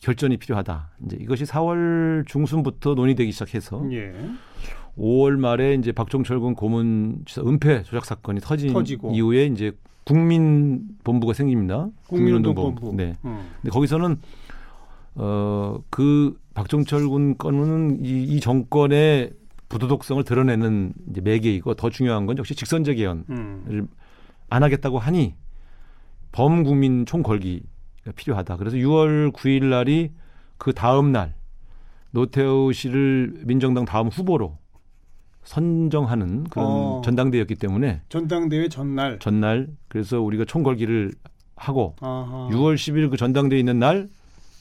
결전이 0.00 0.36
필요하다. 0.36 0.90
이제 1.06 1.16
이것이 1.20 1.44
4월 1.44 2.26
중순부터 2.26 2.94
논의되기 2.94 3.30
시작해서 3.32 3.82
예. 3.92 4.12
5월 4.98 5.38
말에 5.38 5.74
이제 5.74 5.92
박종철 5.92 6.40
군 6.40 6.54
고문 6.54 7.24
은폐 7.38 7.82
조작 7.84 8.04
사건이 8.04 8.40
터진 8.40 8.72
터지고. 8.72 9.12
이후에 9.12 9.46
이제 9.46 9.72
국민 10.04 10.82
본부가 11.04 11.32
생깁니다. 11.32 11.88
국민운동본부. 12.08 12.94
네. 12.96 13.16
음. 13.24 13.48
근데 13.60 13.70
거기서는 13.70 14.18
어그 15.14 16.38
박종철 16.54 17.08
군 17.08 17.38
건은 17.38 18.04
이, 18.04 18.24
이 18.24 18.40
정권의 18.40 19.32
부도덕성을 19.68 20.22
드러내는 20.24 20.92
이제 21.10 21.20
매개이고 21.20 21.74
더 21.74 21.88
중요한 21.90 22.26
건 22.26 22.36
역시 22.38 22.54
직선제 22.54 22.94
개헌을 22.94 23.24
음. 23.30 23.88
안 24.50 24.62
하겠다고 24.62 24.98
하니 24.98 25.34
범국민 26.32 27.06
총걸기가 27.06 27.71
필요하다. 28.10 28.56
그래서 28.56 28.76
6월 28.76 29.32
9일 29.32 29.64
날이 29.64 30.10
그 30.58 30.72
다음 30.72 31.12
날 31.12 31.34
노태우 32.10 32.72
씨를 32.72 33.42
민정당 33.44 33.84
다음 33.84 34.08
후보로 34.08 34.58
선정하는 35.44 36.44
그런 36.44 36.66
어. 36.66 37.02
전당대였기 37.04 37.56
때문에 37.56 38.02
전당대회 38.08 38.68
전날. 38.68 39.18
전날 39.18 39.68
그래서 39.88 40.20
우리가 40.20 40.44
총걸기를 40.44 41.12
하고 41.56 41.96
아하. 42.00 42.48
6월 42.52 42.74
10일 42.74 43.10
그 43.10 43.16
전당대회 43.16 43.58
있는 43.58 43.78
날 43.78 44.08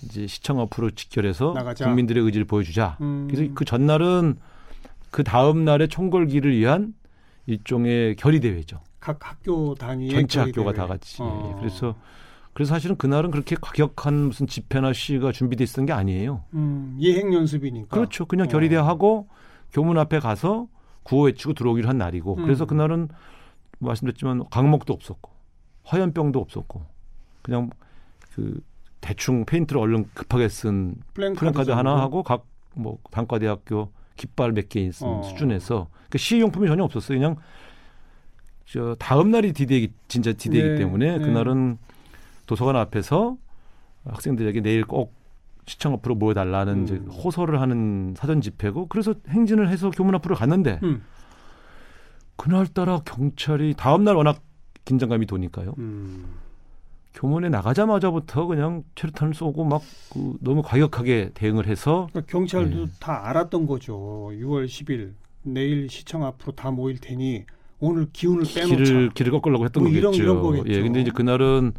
이제 0.04 0.26
시청 0.28 0.60
앞으로 0.60 0.92
직결해서 0.92 1.54
나가자. 1.54 1.86
국민들의 1.86 2.24
의지를 2.24 2.46
보여주자. 2.46 2.98
음. 3.02 3.28
그래서 3.30 3.52
그 3.54 3.66
전날은 3.66 4.38
그 5.12 5.24
다음 5.24 5.66
날의 5.66 5.90
총걸기를 5.90 6.56
위한 6.58 6.94
일종의 7.46 8.16
결의 8.16 8.40
대회죠. 8.40 8.80
각 9.00 9.20
학교 9.22 9.76
단위의 9.76 10.12
전체 10.12 10.40
학교가 10.40 10.72
대회. 10.74 10.82
다 10.82 10.88
같이. 10.88 11.18
어. 11.22 11.52
예, 11.54 11.60
그래서 11.60 11.96
그래서 12.53 12.74
사실은 12.74 12.96
그날은 12.98 13.31
그렇게 13.31 13.55
과격한 13.60 14.13
무슨 14.13 14.46
집회나 14.48 14.93
시위가 14.93 15.31
준비돼 15.31 15.63
있었던 15.63 15.86
게 15.86 15.93
아니에요. 15.93 16.43
음, 16.53 16.98
예행 17.00 17.34
연습이니까. 17.34 17.88
그렇죠. 17.96 18.25
그냥 18.25 18.48
어. 18.48 18.50
결의대회 18.50 18.75
하고 18.75 19.27
교문 19.72 19.98
앞에 19.98 20.20
가서 20.20 20.67
구호 21.03 21.24
외치고 21.25 21.53
들어오기로 21.53 21.88
한 21.88 21.98
날이고 21.98 22.36
음. 22.38 22.43
그래서 22.43 22.65
그날은 22.65 23.08
말씀드렸지만 23.79 24.43
각목도 24.50 24.94
없었고 24.93 25.31
화염병도 25.84 26.39
없었고 26.39 26.84
그냥 27.41 27.70
그 28.36 28.62
대충 29.00 29.46
페인트를 29.46 29.81
얼른 29.81 30.10
급하게 30.13 30.48
쓴 30.50 30.96
플랜카드, 31.13 31.72
하나? 31.72 32.00
하고 32.00 32.24
각 32.24 32.46
뭐 32.74 32.98
단과대학교 33.12 33.91
깃발 34.15 34.51
몇 34.53 34.70
개 34.70 34.79
있는 34.79 34.93
어. 35.01 35.24
수준에서 35.24 35.89
그 36.10 36.17
시위용품이 36.18 36.68
전혀 36.67 36.84
없었어요. 36.84 37.17
그냥 37.17 37.36
저 38.65 38.96
다음 39.00 39.31
날이 39.31 39.51
디데이 39.53 39.89
진짜 40.08 40.31
디데이기 40.31 40.70
네, 40.70 40.75
때문에 40.77 41.17
네. 41.17 41.25
그날은 41.25 41.77
도서관 42.51 42.75
앞에서 42.75 43.38
학생들에게 44.03 44.60
내일 44.60 44.84
꼭 44.84 45.13
시청 45.65 45.93
앞으로 45.93 46.15
모여달라는 46.15 46.74
음. 46.74 46.84
이제 46.84 46.96
호소를 46.98 47.62
하는 47.62 48.13
사전 48.17 48.41
집회고 48.41 48.88
그래서 48.88 49.13
행진을 49.29 49.70
해서 49.70 49.89
교문 49.89 50.15
앞으로 50.15 50.36
갔는데 50.36 50.81
음. 50.84 51.01
그날따라 52.36 53.03
경찰이 53.05 53.74
다음 53.77 54.03
날 54.03 54.15
워낙 54.17 54.41
긴장감이 54.84 55.27
도니까요. 55.27 55.75
음. 55.77 56.25
교문에 57.13 57.48
나가자마자부터 57.50 58.48
그냥 58.48 58.84
체류탄을 58.96 59.34
쏘고 59.34 59.63
막 59.63 59.81
그 60.12 60.36
너무 60.41 60.62
과격하게 60.62 61.31
대응을 61.34 61.67
해서 61.67 62.08
그러니까 62.12 62.29
경찰도 62.29 62.86
네. 62.88 62.91
다 63.00 63.29
알았던 63.29 63.65
거죠. 63.65 63.93
6월 64.34 64.65
10일 64.65 65.13
내일 65.43 65.88
시청 65.89 66.25
앞으로 66.25 66.51
다 66.53 66.70
모일 66.70 66.98
테니 67.00 67.46
오늘 67.79 68.08
기운을 68.12 68.43
빼놓자. 68.53 68.75
길을 68.75 69.10
길을 69.12 69.31
꺾으려고 69.31 69.63
했던 69.63 69.84
뭐 69.84 69.89
이런- 69.91 70.12
거겠죠. 70.12 70.24
이런 70.24 70.41
거겠죠. 70.41 70.70
예, 70.74 70.81
근데 70.81 71.00
이제 71.01 71.12
그날은 71.12 71.72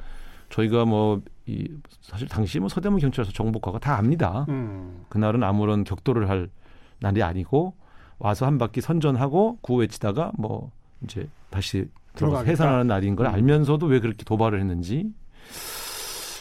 저희가 0.53 0.85
뭐 0.85 1.23
이 1.47 1.69
사실 2.01 2.29
당시 2.29 2.61
뭐 2.61 2.69
서대문 2.69 3.01
경찰서 3.01 3.33
정보과가 3.33 3.81
다 3.81 3.97
압니다. 3.99 4.47
음. 4.49 5.05
그날은 5.09 5.43
아무런 5.43 5.83
격도를 5.85 6.29
할 6.29 6.49
날이 7.01 7.23
아니고 7.23 7.75
와서 8.19 8.47
한 8.47 8.59
바퀴 8.59 8.81
선전하고 8.81 9.59
구호 9.61 9.81
외치다가 9.81 10.31
뭐 10.39 10.71
이제 11.03 11.29
다시 11.51 11.89
들어가서. 12.15 12.45
해산하는 12.45 12.87
날인 12.87 13.17
걸 13.17 13.27
음. 13.27 13.33
알면서도 13.35 13.87
왜 13.87 13.99
그렇게 13.99 14.23
도발을 14.25 14.61
했는지 14.61 15.13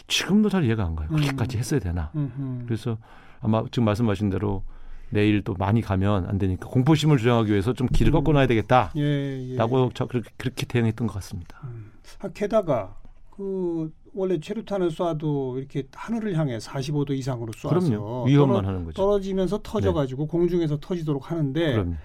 지금도 0.07 0.49
잘 0.49 0.65
이해가 0.65 0.83
안 0.83 0.95
가요. 0.95 1.07
음. 1.11 1.15
그렇게까지 1.15 1.57
했어야 1.57 1.79
되나? 1.79 2.11
음흠. 2.15 2.65
그래서 2.65 2.97
아마 3.39 3.63
지금 3.71 3.85
말씀하신 3.85 4.29
대로 4.29 4.63
내일 5.09 5.41
또 5.41 5.55
많이 5.55 5.81
가면 5.81 6.27
안 6.27 6.37
되니까 6.37 6.67
공포심을 6.67 7.17
조장하기 7.17 7.49
위해서 7.51 7.73
좀 7.73 7.87
길을 7.87 8.11
음. 8.11 8.23
꺾어놔야 8.23 8.45
되겠다라고 8.45 8.99
예, 8.99 9.55
예. 9.55 9.89
저 9.95 10.05
그렇게, 10.05 10.29
그렇게 10.37 10.65
대응했던 10.67 11.07
것 11.07 11.13
같습니다. 11.15 11.59
음. 11.63 11.91
아, 12.19 12.27
게다가 12.27 13.00
그 13.41 13.91
원래 14.13 14.39
최루탄을 14.39 14.89
쏴도 14.89 15.57
이렇게 15.57 15.87
하늘을 15.93 16.37
향해 16.37 16.57
45도 16.57 17.11
이상으로 17.11 17.53
쏴서 17.53 17.69
그럼요. 17.69 18.25
위험만 18.25 18.57
떨어, 18.57 18.67
하는 18.67 18.85
거죠. 18.85 18.95
떨어지면서 19.01 19.59
터져가지고 19.63 20.27
공중에서 20.27 20.79
터지도록 20.79 21.31
하는데 21.31 21.71
그럼 21.71 21.97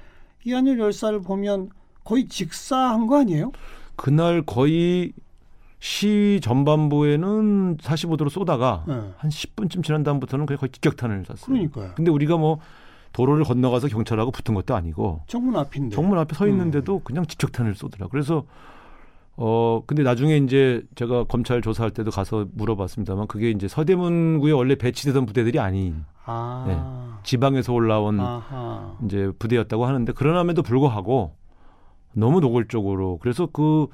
이한열 0.45 0.79
열사를 0.79 1.21
보면 1.21 1.71
거의 2.05 2.29
직사한 2.29 3.07
거 3.07 3.19
아니에요? 3.19 3.53
그날 3.97 4.43
거의 4.43 5.13
시 5.79 6.41
전반부에는 6.43 7.77
45도로 7.79 8.31
쏘다가 8.31 8.85
네. 8.87 8.95
한 9.19 9.31
10분쯤 9.31 9.85
지난 9.85 10.03
다음부터는 10.03 10.47
거의 10.47 10.59
직격탄을 10.59 11.25
쐈어요. 11.27 11.37
그러니까요. 11.45 11.93
근데 11.97 12.11
우리가 12.11 12.37
뭐 12.37 12.61
도로를 13.13 13.45
건너가서 13.45 13.89
경찰하고 13.89 14.31
붙은 14.31 14.55
것도 14.55 14.75
아니고 14.75 15.23
정문 15.27 15.57
앞인데. 15.57 15.95
정문 15.95 16.19
앞에 16.19 16.35
서 16.35 16.47
있는데도 16.49 17.01
그냥 17.01 17.27
직격탄을 17.27 17.75
쏘더라. 17.75 18.09
그래서 18.09 18.45
어 19.37 19.83
근데 19.87 20.03
나중에 20.03 20.39
이제 20.39 20.83
제가 20.95 21.25
검찰 21.25 21.61
조사할 21.61 21.91
때도 21.91 22.11
가서 22.11 22.47
물어봤습니다만 22.55 23.27
그게 23.27 23.51
이제 23.51 23.69
서대문구에 23.69 24.53
원래 24.53 24.75
배치되던 24.77 25.27
부대들이 25.27 25.59
아닌 25.59 26.05
아. 26.25 27.21
지방에서 27.23 27.73
올라온 27.73 28.19
아하. 28.19 28.97
이제 29.05 29.31
부대였다고 29.39 29.85
하는데 29.85 30.11
그러남에도 30.13 30.63
불구하고 30.63 31.35
너무 32.15 32.41
노골적으로 32.41 33.19
그래서 33.21 33.47
그 33.47 33.89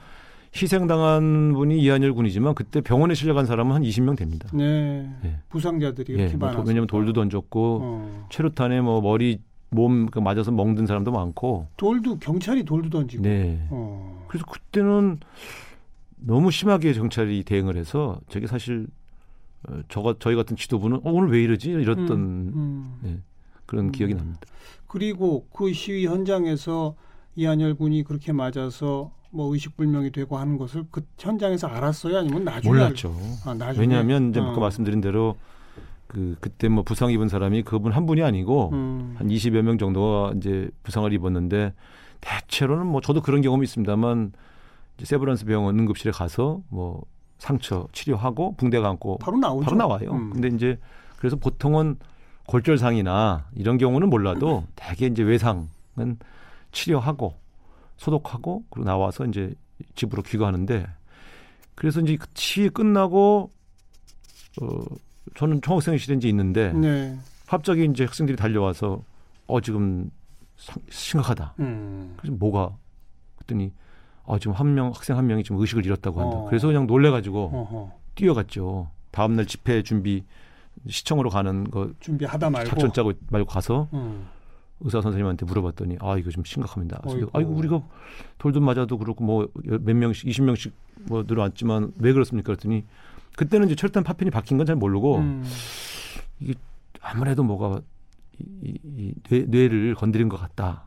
희생당한 0.55 1.53
분이 1.55 1.79
이한열 1.81 2.13
군이지만 2.13 2.55
그때 2.55 2.81
병원에 2.81 3.15
실려간 3.15 3.47
사람은 3.47 3.75
한 3.75 3.83
20명 3.83 4.17
됩니다. 4.17 4.49
네. 4.53 5.11
예. 5.25 5.39
부상자들이 5.49 6.13
예, 6.13 6.23
이렇게 6.23 6.37
뭐 6.37 6.49
많아서. 6.49 6.69
왜냐면 6.69 6.87
돌도 6.87 7.15
던졌고 7.15 7.79
어. 7.83 8.27
최루탄에 8.31 8.81
뭐 8.83 9.01
머리 9.01 9.41
몸그 9.73 10.19
맞아서 10.19 10.51
멍든 10.51 10.87
사람도 10.87 11.11
많고. 11.11 11.67
돌도 11.77 12.19
경찰이 12.19 12.65
돌도 12.65 12.91
던지고. 12.91 13.23
네. 13.23 13.67
어. 13.71 14.25
그래서 14.29 14.45
그때는 14.47 15.19
너무 16.17 16.51
심하게 16.51 16.93
경찰이 16.93 17.43
대응을 17.43 17.77
해서 17.77 18.21
저게 18.29 18.47
사실 18.47 18.87
어, 19.69 19.81
저가 19.89 20.17
저희 20.19 20.37
같은 20.37 20.57
지도부는 20.57 20.99
어, 20.99 21.11
오늘 21.11 21.31
왜 21.31 21.43
이러지 21.43 21.71
이랬던 21.71 22.11
음, 22.13 22.53
음. 22.55 22.99
예, 23.07 23.19
그런 23.67 23.87
음. 23.87 23.93
기억이 23.93 24.15
납니다. 24.15 24.41
그리고 24.87 25.47
그 25.53 25.73
시위 25.73 26.07
현장에서 26.07 26.95
이한열 27.35 27.75
군이 27.75 28.05
그렇게 28.05 28.33
맞아서 28.33 29.13
뭐 29.31 29.53
의식불명이 29.55 30.13
되고 30.13 30.37
하는 30.37 30.59
것을 30.59 30.85
그 30.91 31.03
현장에서 31.19 31.67
알았어요? 31.67 32.19
아니면 32.19 32.45
나중에 32.45 32.75
몰랐죠. 32.75 33.17
알... 33.47 33.51
아, 33.51 33.55
나중에? 33.55 33.81
왜냐하면 33.87 34.31
이제 34.31 34.41
어. 34.41 34.51
아까 34.51 34.61
말씀드린 34.61 35.01
대로 35.01 35.37
그 36.13 36.37
그때 36.41 36.69
뭐 36.69 36.83
부상 36.83 37.11
입은 37.11 37.29
사람이 37.29 37.63
그분 37.63 37.93
한 37.93 38.05
분이 38.05 38.23
아니고 38.23 38.71
음. 38.73 39.15
한 39.17 39.29
20여 39.29 39.63
명 39.63 39.79
정도가 39.79 40.35
이제 40.37 40.71
부상을 40.83 41.11
입었는데 41.11 41.73
대체로는 42.21 42.87
뭐 42.87 43.01
저도 43.01 43.23
그런 43.23 43.41
경험이 43.41 43.65
있습니다만 43.65 44.33
이제 44.97 45.07
세브란스 45.07 45.47
병원 45.47 45.79
응급실에 45.79 46.13
가서 46.13 46.61
뭐 46.69 47.03
상처 47.39 47.89
치료하고 47.93 48.57
붕대 48.57 48.79
감고 48.81 49.19
바로 49.19 49.39
나오죠. 49.39 49.65
바로 49.65 49.77
나와요. 49.77 50.13
음. 50.13 50.31
근데 50.31 50.49
이제 50.49 50.79
그래서 51.17 51.37
보통은 51.37 51.97
골절상이나 52.47 53.47
이런 53.55 53.79
경우는 53.79 54.11
몰라도 54.11 54.65
대개 54.77 55.07
이제 55.07 55.23
외상은 55.23 55.69
치료하고 56.73 57.35
소독하고 57.97 58.65
그리고 58.69 58.85
나와서 58.85 59.25
이제 59.25 59.55
집으로 59.95 60.23
귀가하는데 60.23 60.87
그래서 61.75 62.01
이제 62.01 62.17
그 62.17 62.27
치유 62.35 62.71
끝나고 62.71 63.51
어 64.61 64.85
저는 65.35 65.61
총학생회실에 65.63 66.17
이제 66.17 66.29
있는데 66.29 66.73
네. 66.73 67.17
갑자기 67.47 67.85
이제 67.85 68.05
학생들이 68.05 68.37
달려와서 68.37 69.03
어 69.47 69.61
지금 69.61 70.11
상- 70.57 70.83
심각하다. 70.91 71.55
음. 71.61 72.15
그래서 72.17 72.37
뭐가 72.39 72.77
그랬더니 73.37 73.73
아 74.27 74.39
지금 74.39 74.53
한 74.53 74.75
명 74.75 74.89
학생 74.89 75.17
한 75.17 75.27
명이 75.27 75.43
지금 75.45 75.59
의식을 75.61 75.85
잃었다고 75.85 76.21
한다. 76.21 76.37
어. 76.39 76.45
그래서 76.49 76.67
그냥 76.69 76.87
놀래가지고 76.87 77.39
어허. 77.53 77.93
뛰어갔죠. 78.15 78.91
다음날 79.11 79.47
집회 79.47 79.83
준비 79.83 80.25
시청으로 80.89 81.29
가는 81.31 81.71
거 81.71 81.91
준비하다 82.01 82.51
말고. 82.51 82.69
작전 82.71 82.93
짜고 82.93 83.13
말고 83.31 83.49
가서 83.49 83.89
음. 83.93 84.27
의사 84.81 85.01
선생님한테 85.01 85.47
물어봤더니 85.47 85.99
아 86.01 86.17
이거 86.19 86.31
좀 86.31 86.45
심각합니다. 86.45 87.01
어이구. 87.05 87.31
아이고 87.35 87.53
우리가 87.53 87.83
돌도 88.39 88.61
맞아도 88.61 88.99
그렇고 88.99 89.25
뭐 89.25 89.49
몇 89.55 89.95
명씩 89.95 90.27
20명씩 90.29 90.73
뭐 91.09 91.25
늘어났지만 91.27 91.93
왜 91.99 92.13
그렇습니까? 92.13 92.47
그랬더니 92.47 92.85
그때는 93.37 93.67
이제 93.67 93.75
철단 93.75 94.03
파편이 94.05 94.31
박힌 94.31 94.59
건 94.59 94.67
잘 94.67 94.77
모르고 94.77 95.19
음. 95.19 95.45
아무래도 97.01 97.43
뭐가 97.43 97.81
이, 98.39 98.45
이, 98.63 98.79
이 98.85 99.15
뇌, 99.25 99.45
뇌를 99.47 99.95
건드린 99.95 100.29
것 100.29 100.37
같다. 100.37 100.85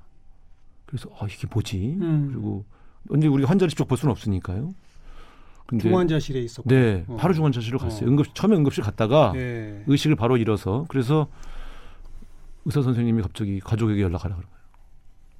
그래서 0.85 1.09
아 1.19 1.25
이게 1.25 1.47
뭐지? 1.51 1.97
음. 1.99 2.29
그리고 2.31 2.65
언제 3.09 3.27
우리가 3.27 3.49
환자를 3.49 3.69
직접 3.69 3.87
볼 3.87 3.97
수는 3.97 4.11
없으니까요. 4.11 4.73
근데 5.67 5.81
중환자실에 5.89 6.39
있었고. 6.41 6.69
네 6.69 7.03
어. 7.07 7.17
바로 7.17 7.33
중환자실로 7.33 7.79
갔어요. 7.79 8.07
어. 8.07 8.09
응급 8.11 8.33
처음에 8.35 8.55
응급실 8.55 8.83
갔다가 8.83 9.31
네. 9.33 9.83
의식을 9.87 10.15
바로 10.15 10.37
잃어서 10.37 10.85
그래서 10.89 11.27
의사 12.65 12.81
선생님이 12.81 13.21
갑자기 13.21 13.59
가족에게 13.59 14.01
연락하라 14.01 14.35
그런 14.35 14.49
거예요. 14.49 14.65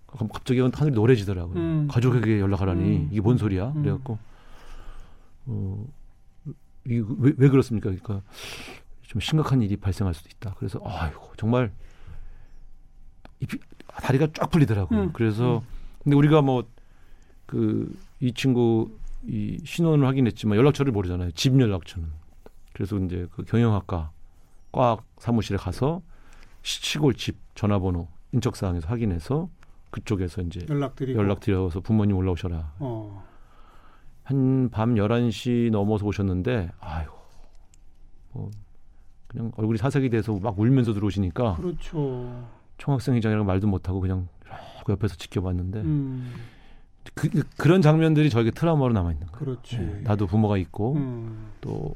그럼 0.07 0.29
갑자기 0.29 0.59
하늘이 0.59 0.91
노래지더라고요. 0.95 1.55
음. 1.57 1.87
가족에게 1.89 2.39
연락하라니 2.39 2.81
음. 2.97 3.09
이게 3.11 3.21
뭔 3.21 3.37
소리야? 3.37 3.69
음. 3.69 3.81
그래갖고 3.83 4.17
어 5.47 5.85
이게 6.85 7.03
왜, 7.19 7.33
왜 7.37 7.49
그렇습니까? 7.49 7.89
그러니까 7.89 8.21
좀 9.03 9.19
심각한 9.21 9.61
일이 9.61 9.75
발생할 9.77 10.13
수도 10.13 10.29
있다. 10.31 10.55
그래서 10.57 10.79
아이고 10.83 11.31
정말 11.37 11.71
이 13.39 13.45
다리가 13.87 14.27
쫙 14.33 14.49
풀리더라고요. 14.49 14.99
음. 15.01 15.09
그래서 15.13 15.63
근데 16.03 16.15
우리가 16.15 16.41
뭐 16.41 16.63
그 17.47 17.93
이 18.21 18.33
친구 18.33 18.89
이 19.27 19.59
신원을 19.65 20.07
확인했지만 20.07 20.57
연락처를 20.57 20.91
모르잖아요. 20.93 21.31
집 21.31 21.59
연락처는. 21.59 22.07
그래서 22.73 22.97
이제 22.97 23.27
그 23.31 23.43
경영학과 23.43 24.11
과 24.71 24.97
사무실에 25.19 25.57
가서 25.57 26.01
시- 26.63 26.81
시골 26.81 27.13
집 27.13 27.37
전화번호 27.55 28.07
인적 28.31 28.55
사항에서 28.55 28.87
확인해서 28.87 29.49
그쪽에서 29.91 30.41
이제 30.43 30.65
연락드리고. 30.69 31.19
연락드려서 31.19 31.81
부모님 31.81 32.15
올라오셔라. 32.17 32.73
어. 32.79 33.23
한 34.25 34.69
밤 34.71 34.95
11시 34.95 35.69
넘어서 35.71 36.05
오셨는데 36.05 36.71
아이고 36.79 37.13
뭐 38.33 38.51
그냥 39.27 39.51
얼굴이 39.55 39.77
사색이 39.77 40.09
돼서 40.09 40.37
막 40.39 40.59
울면서 40.59 40.93
들어오시니까 40.93 41.55
그렇죠. 41.55 42.47
총학생회장이랑 42.77 43.45
말도 43.45 43.67
못 43.67 43.87
하고 43.87 43.99
그냥 44.01 44.27
이러고 44.45 44.91
옆에서 44.93 45.15
지켜봤는데 45.15 45.81
음. 45.81 46.33
그, 47.13 47.29
그런 47.57 47.81
장면들이 47.81 48.29
저에게 48.29 48.51
트라우마로 48.51 48.93
남아 48.93 49.11
있는 49.11 49.27
거예요. 49.27 49.39
그렇지. 49.39 49.75
예, 49.77 50.01
나도 50.03 50.25
부모가 50.27 50.57
있고 50.57 50.95
음. 50.95 51.51
또 51.61 51.95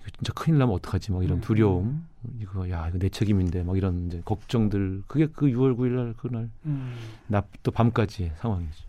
이거 0.00 0.10
진짜 0.16 0.32
큰일 0.34 0.58
나면 0.58 0.74
어떡하지 0.76 1.12
막 1.12 1.24
이런 1.24 1.38
음. 1.38 1.40
두려움 1.40 2.06
이거 2.40 2.70
야 2.70 2.88
이거 2.88 2.98
내 2.98 3.08
책임인데 3.08 3.64
막 3.64 3.76
이런 3.76 4.06
이제 4.06 4.22
걱정들 4.24 5.02
그게 5.08 5.26
그 5.26 5.46
6월 5.46 5.76
9일 5.76 5.88
날 5.90 6.14
그날 6.16 6.48
음. 6.66 6.94
낮또 7.26 7.72
밤까지의 7.72 8.32
상황이죠. 8.36 8.84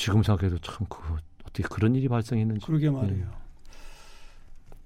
음. 0.00 0.02
지금 0.02 0.22
생각해도 0.22 0.58
참 0.58 0.86
그 0.88 0.98
어떻게 1.44 1.62
그런 1.68 1.94
일이 1.94 2.08
발생했는지 2.08 2.64
그러게 2.64 2.90
말이에요. 2.90 3.30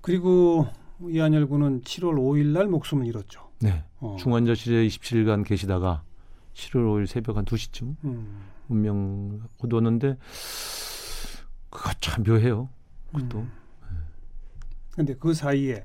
그리고 0.00 0.66
이한열 1.00 1.46
군은 1.46 1.83
7월 1.83 2.14
5일 2.14 2.46
날 2.46 2.66
목숨을 2.66 3.07
잃었죠. 3.07 3.50
네. 3.61 3.85
어. 4.00 4.16
중환자실에 4.18 4.87
27일간 4.87 5.44
계시다가 5.46 6.03
7월 6.55 6.85
5일 6.87 7.07
새벽 7.07 7.37
한 7.37 7.44
2시쯤 7.44 7.96
음. 8.05 8.44
운명 8.68 9.42
거두었는데 9.59 10.16
그거 11.70 11.90
참 12.00 12.24
묘해요. 12.24 12.68
그것도. 13.12 13.38
음. 13.40 13.53
근데 14.92 15.14
그 15.14 15.35
사이에 15.35 15.85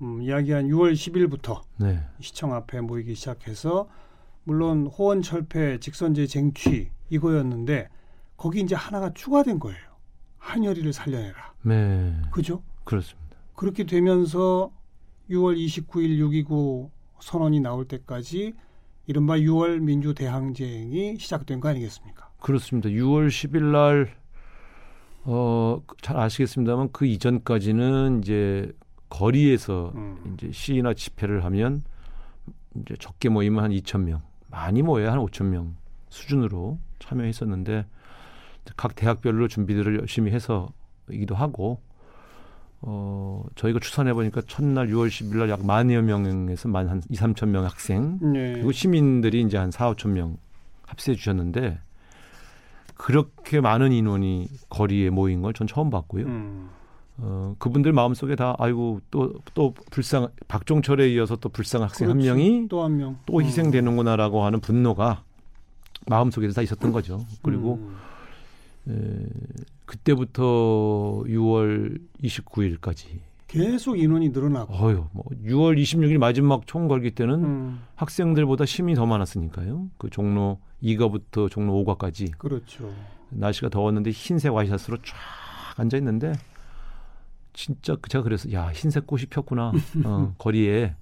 음, 0.00 0.22
이야기한 0.22 0.68
6월 0.68 0.92
10일부터 0.94 1.62
네. 1.78 2.04
시청 2.20 2.54
앞에 2.54 2.80
모이기 2.80 3.14
시작해서 3.14 3.88
물론 4.44 4.86
호원 4.86 5.22
철폐 5.22 5.80
직선제 5.80 6.26
쟁취 6.26 6.90
이거였는데 7.10 7.88
거기 8.38 8.60
이제 8.60 8.74
하나가 8.74 9.12
추가된 9.12 9.58
거예요. 9.58 9.78
한여리를 10.38 10.90
살려내라. 10.92 11.52
네. 11.62 12.16
그죠? 12.30 12.62
그렇습니다. 12.84 13.36
그렇게 13.54 13.84
되면서 13.84 14.70
6월 15.28 15.58
29일 15.58 16.18
6.29 16.46 16.88
선언이 17.20 17.60
나올 17.60 17.86
때까지 17.86 18.54
이른바 19.06 19.36
6월 19.36 19.80
민주대항쟁이 19.80 21.18
시작된 21.18 21.60
거 21.60 21.68
아니겠습니까? 21.68 22.30
그렇습니다. 22.40 22.88
6월 22.88 23.28
10일 23.28 23.64
날 23.72 24.16
어, 25.24 25.82
잘 26.00 26.16
아시겠습니다만 26.16 26.90
그 26.92 27.06
이전까지는 27.06 28.20
이제 28.22 28.72
거리에서 29.08 29.92
음. 29.96 30.34
이제 30.34 30.52
시위나 30.52 30.94
집회를 30.94 31.44
하면 31.44 31.82
이제 32.76 32.94
적게 33.00 33.28
모이면 33.30 33.64
한 33.64 33.70
2천 33.72 34.02
명, 34.04 34.22
많이 34.46 34.82
모여야 34.82 35.12
한 35.12 35.18
5천 35.18 35.46
명 35.46 35.76
수준으로 36.08 36.78
참여했었는데 37.00 37.86
각 38.76 38.94
대학별로 38.94 39.48
준비들을 39.48 39.98
열심히 40.00 40.30
해서이기도 40.32 41.34
하고 41.34 41.80
어, 42.80 43.44
저희가 43.56 43.80
추산해 43.80 44.14
보니까 44.14 44.40
첫날 44.46 44.88
6월 44.88 45.08
10일 45.08 45.36
날 45.38 45.50
약 45.50 45.64
만여 45.66 46.00
명에서 46.02 46.68
만 46.68 46.88
한 46.88 47.02
2, 47.08 47.16
3천 47.16 47.48
명 47.48 47.64
학생 47.64 48.18
네. 48.20 48.52
그리고 48.52 48.70
시민들이 48.72 49.40
이제 49.42 49.56
한 49.56 49.70
4, 49.72 49.94
5천 49.94 50.10
명 50.10 50.36
합세해 50.86 51.16
주셨는데 51.16 51.80
그렇게 52.94 53.60
많은 53.60 53.92
인원이 53.92 54.48
거리에 54.68 55.10
모인 55.10 55.42
걸 55.42 55.52
전 55.54 55.66
처음 55.66 55.90
봤고요. 55.90 56.26
음. 56.26 56.70
어, 57.20 57.54
그분들 57.58 57.92
마음속에 57.92 58.36
다 58.36 58.54
아이고 58.58 59.00
또 59.10 59.32
또 59.54 59.74
불쌍 59.90 60.28
박종철에 60.46 61.08
이어서 61.14 61.34
또 61.36 61.48
불쌍한 61.48 61.88
학생 61.88 62.08
한 62.08 62.18
그렇지. 62.18 62.28
명이 62.28 62.68
또 62.68 62.84
한 62.84 62.96
명. 62.96 63.16
또 63.26 63.42
희생되는구나라고 63.42 64.44
하는 64.44 64.60
분노가 64.60 65.22
마음속에 66.06 66.46
다 66.50 66.62
있었던 66.62 66.92
거죠. 66.92 67.24
그리고 67.42 67.74
음. 67.74 67.96
에, 68.88 69.26
그때부터 69.84 71.22
6월 71.26 72.00
29일까지 72.22 73.20
계속 73.48 73.98
인원이 73.98 74.28
늘어나고. 74.28 74.74
어유 74.74 75.06
뭐 75.12 75.24
6월 75.44 75.80
26일 75.80 76.18
마지막 76.18 76.66
총 76.66 76.86
걸기 76.86 77.12
때는 77.12 77.44
음. 77.44 77.80
학생들보다 77.96 78.66
시민이 78.66 78.94
더 78.94 79.06
많았으니까요. 79.06 79.88
그 79.96 80.10
종로 80.10 80.60
2가부터 80.82 81.50
종로 81.50 81.72
5가까지 81.84 82.36
그렇죠. 82.38 82.92
날씨가 83.30 83.70
더웠는데 83.70 84.10
흰색 84.10 84.52
와이셔츠로 84.52 84.98
쫙 84.98 85.14
앉아 85.80 85.96
있는데 85.98 86.32
진짜 87.52 87.96
그 88.00 88.08
제가 88.08 88.22
그래서 88.22 88.52
야 88.52 88.70
흰색 88.70 89.06
꽃이 89.06 89.24
폈구나 89.26 89.72
어, 90.04 90.34
거리에 90.38 90.94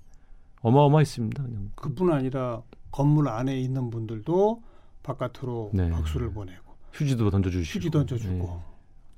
어마어마했습니다. 0.63 1.43
그냥 1.43 1.71
그, 1.75 1.89
그뿐 1.89 2.13
아니라 2.13 2.63
건물 2.91 3.29
안에 3.29 3.61
있는 3.61 3.91
분들도 3.91 4.63
바깥으로 5.03 5.71
네. 5.75 5.91
박수를 5.91 6.33
보내고 6.33 6.66
휴지도 6.97 7.31
던져주시고 7.31 7.79
휴지 7.79 7.91
던져주고 7.91 8.63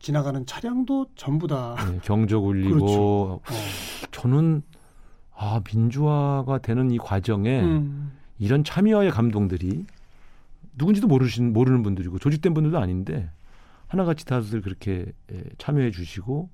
지나가는 0.01 0.45
차량도 0.47 1.07
전부 1.17 1.47
다 1.47 1.77
네, 1.79 1.93
네, 1.93 1.99
경적 2.03 2.45
울리고 2.45 2.75
그렇죠. 2.75 3.03
어. 3.35 3.41
저는 4.11 4.63
아 5.35 5.61
민주화가 5.73 6.59
되는 6.59 6.91
이 6.91 6.99
과정에 6.99 7.61
음. 7.61 8.13
이런 8.39 8.65
참여의 8.65 9.11
감동들이 9.11 9.87
누군지도 10.77 11.07
모르신 11.09 11.53
모르는 11.53 11.83
분들이고 11.83 12.19
조직된 12.19 12.55
분들도 12.55 12.79
아닌데 12.79 13.31
하나같이 13.89 14.25
다들 14.27 14.61
그렇게 14.61 15.07
예, 15.33 15.45
참여해 15.59 15.91
주시고 15.91 16.51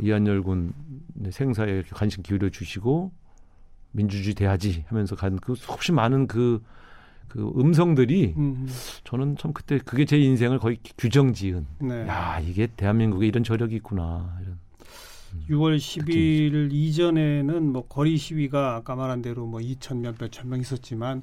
이한열 0.00 0.42
군 0.42 0.72
생사에 1.30 1.70
이렇게 1.70 1.90
관심 1.92 2.22
기울여 2.22 2.50
주시고 2.50 3.12
민주주의 3.92 4.34
돼야지 4.34 4.84
하면서 4.88 5.14
간 5.16 5.36
그 5.36 5.54
수없이 5.54 5.92
많은 5.92 6.26
그, 6.26 6.62
그 7.28 7.52
음성들이 7.56 8.34
음. 8.36 8.68
저는 9.04 9.36
참 9.36 9.52
그때 9.52 9.78
그게 9.78 10.04
제 10.04 10.18
인생을 10.18 10.58
거의 10.58 10.78
규정지은 10.98 11.66
네. 11.80 12.06
야 12.06 12.40
이게 12.40 12.66
대한민국에 12.66 13.26
이런 13.26 13.42
저력이 13.42 13.76
있구나 13.76 14.38
이런 14.42 14.58
6월 15.48 15.78
10일 15.78 16.72
이전에는 16.72 17.72
뭐 17.72 17.86
거리 17.86 18.18
시위가 18.18 18.76
아까 18.76 18.94
말한 18.96 19.22
대로 19.22 19.46
뭐 19.46 19.60
2천 19.60 19.98
명, 19.98 20.14
몇천 20.20 20.48
명 20.48 20.60
있었지만 20.60 21.22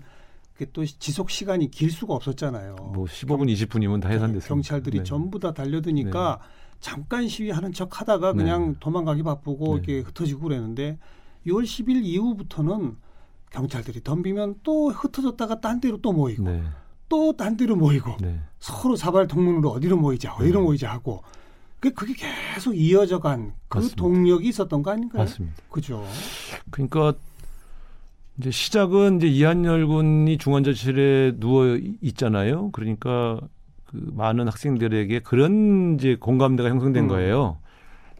그게 0.54 0.70
또 0.74 0.86
지속 0.86 1.30
시간이 1.30 1.72
길 1.72 1.92
수가 1.92 2.16
없었잖아요. 2.16 2.76
뭐 2.94 3.06
15분 3.06 3.52
20분이면 3.54 4.02
다 4.02 4.10
해산됐습니다. 4.10 4.48
경찰들이 4.48 4.98
네. 5.00 5.04
전부 5.04 5.40
다 5.40 5.54
달려드니까 5.54 6.40
잠깐 6.80 7.28
시위하는 7.28 7.72
척 7.72 8.02
하다가 8.02 8.34
네. 8.34 8.44
그냥 8.44 8.76
도망가기 8.80 9.24
바쁘고 9.24 9.66
네. 9.66 9.74
이렇게 9.74 10.00
흩어지고 10.00 10.42
그랬는데 10.42 10.98
6월 11.46 11.64
10일 11.64 12.04
이후부터는 12.04 12.96
경찰들이 13.50 14.04
덤비면 14.04 14.56
또 14.64 14.90
흩어졌다가 14.90 15.60
딴 15.62 15.80
데로 15.82 15.98
또 16.02 16.12
모이고 16.14 16.44
네, 16.44 16.64
또딴 17.10 17.58
데로 17.58 17.76
모이고 17.76 18.18
네, 18.22 18.40
서로 18.60 18.96
사발 18.96 19.28
동문으로 19.28 19.70
어디로 19.72 19.98
모이자 19.98 20.34
어디로 20.36 20.60
네. 20.60 20.66
모이자 20.66 20.92
하고 20.92 21.24
그- 21.80 21.92
그게 21.94 22.14
계속 22.14 22.74
이어져 22.76 23.20
간 23.20 23.54
그 23.70 23.78
맞습니다. 23.78 23.96
동력이 24.02 24.48
있었던 24.50 24.84
거 24.84 24.92
아닌가요? 24.92 25.24
맞습니다. 25.24 25.56
그죠. 25.70 26.06
그러니까 26.72 27.14
이제 28.38 28.52
시작은 28.52 29.18
이제 29.18 29.28
이한열 29.28 29.88
군이 29.88 30.38
중환자실에 30.38 31.34
누워 31.40 31.76
이- 31.78 31.98
있잖아요. 32.02 32.72
그러니까 32.72 33.40
그 33.86 34.12
많은 34.14 34.48
학생들에게 34.48 35.20
그런 35.22 35.96
이제 35.96 36.16
공감대가 36.20 36.70
형성된 36.70 37.06
음. 37.06 37.08
거예요. 37.08 37.58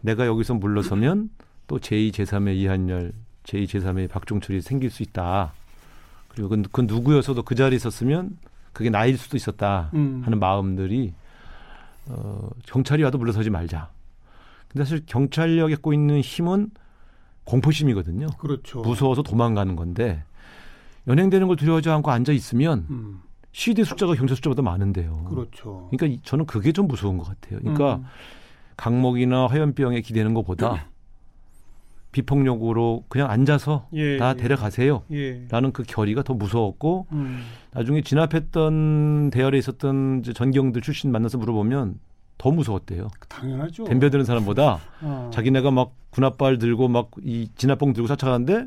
내가 0.02 0.26
여기서 0.26 0.54
물러서면 0.54 1.30
또 1.66 1.78
제2, 1.78 2.10
제3의 2.12 2.56
이한열, 2.56 3.12
제2, 3.50 3.64
제3의 3.64 4.08
박종철이 4.08 4.60
생길 4.60 4.90
수 4.90 5.02
있다. 5.02 5.52
그리고 6.28 6.48
그, 6.50 6.62
그 6.70 6.80
누구였어도 6.82 7.42
그 7.42 7.54
자리에 7.54 7.76
있었으면 7.76 8.38
그게 8.72 8.90
나일 8.90 9.18
수도 9.18 9.36
있었다 9.36 9.90
음. 9.94 10.22
하는 10.24 10.38
마음들이 10.38 11.12
어, 12.06 12.48
경찰이 12.66 13.02
와도 13.02 13.18
물러서지 13.18 13.50
말자. 13.50 13.90
근데 14.68 14.84
사실 14.84 15.04
경찰력에 15.06 15.74
갖고 15.74 15.92
있는 15.92 16.20
힘은 16.20 16.70
공포심이거든요. 17.44 18.28
그렇죠. 18.38 18.80
무서워서 18.82 19.22
도망가는 19.22 19.74
건데 19.74 20.22
연행되는 21.08 21.48
걸 21.48 21.56
두려워하지 21.56 21.90
않고 21.90 22.10
앉아 22.12 22.32
있으면 22.32 22.86
음, 22.90 23.20
시대 23.50 23.82
숫자가 23.82 24.14
경찰 24.14 24.36
숫자보다 24.36 24.62
많은데요. 24.62 25.24
그렇죠. 25.28 25.88
그러니까 25.90 26.06
이- 26.06 26.20
저는 26.22 26.46
그게 26.46 26.70
좀 26.70 26.86
무서운 26.86 27.18
것 27.18 27.24
같아요. 27.24 27.58
그러니까 27.60 27.96
음, 27.96 28.04
강목이나 28.76 29.48
화염병에 29.48 30.02
기대는 30.02 30.34
것보다 30.34 30.86
비폭력으로 32.12 33.04
그냥 33.08 33.30
앉아서 33.30 33.88
예, 33.92 34.16
다 34.16 34.30
예. 34.30 34.34
데려가세요. 34.34 35.02
예. 35.12 35.46
라는 35.50 35.72
그 35.72 35.82
결의가 35.84 36.22
더 36.22 36.34
무서웠고 36.34 37.06
음, 37.12 37.42
나중에 37.72 38.02
진압했던 38.02 39.30
대열에 39.30 39.58
있었던 39.58 40.22
전경들 40.34 40.82
출신 40.82 41.12
만나서 41.12 41.38
물어보면 41.38 41.98
더 42.38 42.50
무서웠대요. 42.50 43.08
당연하죠. 43.28 43.84
덤벼드는 43.84 44.24
사람보다 44.24 44.80
어. 45.02 45.30
자기네가 45.32 45.70
막 45.70 45.92
군합발 46.10 46.58
들고 46.58 46.88
막 46.88 47.10
이 47.22 47.48
진압봉 47.56 47.92
들고 47.92 48.08
쫓아가는데 48.08 48.66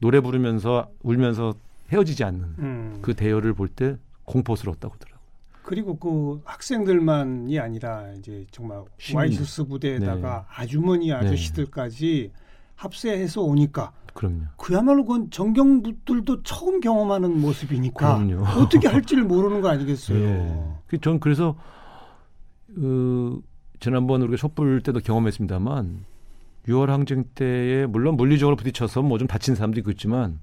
노래 0.00 0.20
부르면서 0.20 0.88
울면서 1.02 1.54
헤어지지 1.92 2.22
않는 2.24 2.42
음. 2.58 2.98
그 3.02 3.14
대열을 3.14 3.54
볼 3.54 3.68
때 3.68 3.96
공포스러웠다고 4.24 4.94
하더라고요. 4.94 5.14
그리고 5.62 5.96
그 5.98 6.42
학생들만이 6.44 7.58
아니라 7.58 8.10
이제 8.18 8.44
정말 8.50 8.82
시민들. 8.98 9.16
와이셔츠 9.38 9.64
부대에다가 9.64 10.46
네. 10.48 10.62
아주머니 10.62 11.12
아저씨들까지 11.12 12.30
합세해서 12.76 13.42
오니까 13.42 13.92
그럼요. 14.14 14.42
그야말로 14.56 15.04
그건 15.04 15.30
정경부들도 15.30 16.42
처음 16.44 16.80
경험하는 16.80 17.40
모습이니까 17.40 18.18
그럼요. 18.24 18.44
어떻게 18.60 18.86
할지를 18.88 19.24
모르는 19.24 19.60
거 19.60 19.68
아니겠어요. 19.68 20.18
예. 20.18 20.58
그 20.86 20.98
전 20.98 21.18
그래서 21.20 21.56
그 22.74 23.40
지난번 23.80 24.22
우리가 24.22 24.36
촛불 24.36 24.80
때도 24.82 25.00
경험했습니다만 25.00 26.04
6월 26.68 26.86
항쟁 26.86 27.24
때에 27.34 27.86
물론 27.86 28.16
물리적으로 28.16 28.56
부딪혀서 28.56 29.02
뭐 29.02 29.18
좀 29.18 29.26
다친 29.28 29.54
사람도 29.54 29.80
있겠지만 29.80 30.40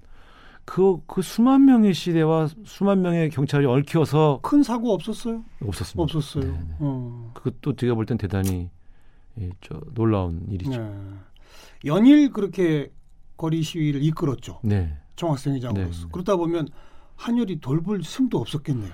그, 0.65 0.99
그 1.07 1.21
수만 1.23 1.65
명의 1.65 1.93
시대와 1.93 2.47
수만 2.65 3.01
명의 3.01 3.29
경찰이 3.31 3.65
얽혀서 3.65 4.39
큰 4.43 4.61
사고 4.61 4.93
없었어요? 4.93 5.43
없었습니다. 5.65 6.03
없었어요. 6.03 6.43
네, 6.43 6.51
네. 6.59 6.75
어. 6.79 7.31
그것도 7.33 7.75
제가 7.75 7.95
볼 7.95 8.05
땐 8.05 8.17
대단히 8.17 8.69
예, 9.39 9.49
저 9.61 9.79
놀라운 9.95 10.45
일이죠. 10.49 10.71
네. 10.79 10.93
연일 11.85 12.31
그렇게 12.31 12.91
거리 13.37 13.63
시위를 13.63 14.03
이끌었죠. 14.03 14.59
네. 14.63 14.97
총학생회장으로서. 15.15 15.91
네, 15.91 16.03
네. 16.03 16.09
그러다 16.11 16.35
보면 16.35 16.67
한열이 17.15 17.59
돌볼 17.59 18.01
틈도 18.01 18.39
없었겠네요. 18.39 18.91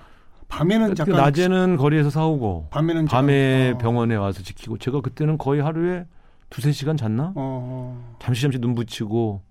밤에는 0.47 0.89
그 0.89 0.95
잠깐 0.95 1.17
낮에는 1.17 1.75
거리에서 1.77 2.09
싸우고 2.09 2.67
밤에는 2.71 3.05
밤에 3.05 3.71
어. 3.71 3.77
병원에 3.77 4.15
와서 4.15 4.41
지키고 4.41 4.77
제가 4.77 5.01
그때는 5.01 5.37
거의 5.37 5.61
하루에 5.61 6.05
두세 6.49 6.71
시간 6.71 6.95
잤나? 6.95 7.27
어, 7.27 7.33
어. 7.35 8.15
잠시 8.19 8.41
잠시 8.43 8.57
눈 8.59 8.73
붙이고 8.73 9.41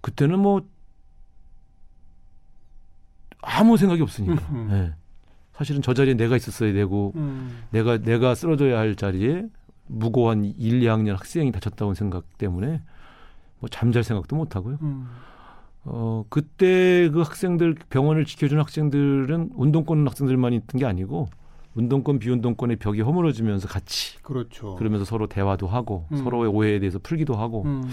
그때는 0.00 0.40
뭐 0.40 0.62
아무 3.40 3.76
생각이 3.76 4.02
없으니까. 4.02 4.34
음, 4.50 4.56
음. 4.56 4.68
예. 4.72 4.94
사실은 5.52 5.82
저 5.82 5.94
자리에 5.94 6.14
내가 6.14 6.36
있었어야 6.36 6.72
되고 6.72 7.12
음. 7.16 7.64
내가 7.70 7.98
내가 7.98 8.34
쓰러져야 8.34 8.78
할 8.78 8.94
자리에 8.94 9.46
무고한 9.88 10.44
1, 10.44 10.80
2학년 10.80 11.16
학생이 11.16 11.50
다쳤다고 11.52 11.94
생각 11.94 12.38
때문에 12.38 12.82
뭐 13.58 13.68
잠잘 13.68 14.04
생각도 14.04 14.36
못 14.36 14.54
하고요. 14.56 14.78
음. 14.82 15.08
어 15.84 16.24
그때 16.28 17.08
그 17.10 17.22
학생들 17.22 17.76
병원을 17.88 18.24
지켜준 18.24 18.58
학생들은 18.58 19.52
운동권 19.54 20.06
학생들만 20.06 20.52
있던 20.52 20.78
게 20.78 20.84
아니고 20.84 21.28
운동권 21.74 22.18
비운동권의 22.18 22.76
벽이 22.76 23.00
허물어지면서 23.00 23.68
같이 23.68 24.20
그렇죠. 24.22 24.74
그러면서 24.76 25.04
서로 25.04 25.26
대화도 25.26 25.66
하고 25.66 26.06
음. 26.12 26.18
서로의 26.18 26.50
오해에 26.50 26.78
대해서 26.80 26.98
풀기도 26.98 27.34
하고 27.34 27.62
음. 27.64 27.88